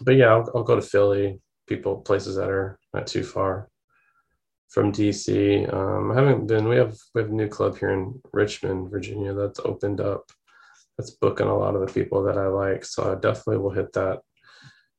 [0.00, 3.68] but yeah, I'll, I'll go to Philly people places that are not too far
[4.68, 5.72] from DC.
[5.72, 6.68] Um, I haven't been.
[6.68, 10.30] We have we have a new club here in Richmond, Virginia, that's opened up.
[10.98, 12.84] That's booking a lot of the people that I like.
[12.84, 14.20] So I definitely will hit that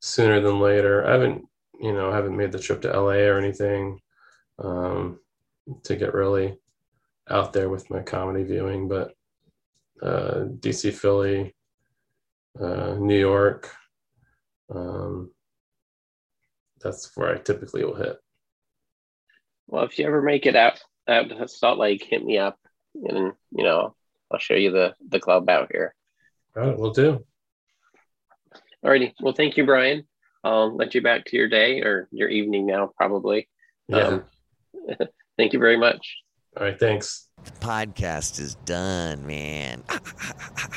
[0.00, 1.06] sooner than later.
[1.06, 1.44] I haven't,
[1.80, 4.00] you know, I haven't made the trip to LA or anything
[4.58, 5.18] um,
[5.84, 6.58] to get really
[7.28, 9.12] out there with my comedy viewing, but
[10.02, 11.54] uh, DC, Philly,
[12.60, 13.70] uh, New York.
[14.72, 15.30] Um,
[16.80, 18.16] that's where I typically will hit.
[19.66, 22.58] Well, if you ever make it out out to Salt Lake, hit me up,
[22.94, 23.94] and you know
[24.30, 25.94] I'll show you the the club out here.
[26.56, 27.24] All right, we'll do.
[28.84, 29.12] Alrighty.
[29.20, 30.06] Well, thank you, Brian.
[30.44, 33.48] I'll let you back to your day or your evening now, probably.
[33.88, 34.06] Yeah.
[34.06, 34.24] Um,
[35.36, 36.16] Thank you very much.
[36.56, 36.78] All right.
[36.78, 37.28] Thanks.
[37.44, 39.84] The podcast is done, man.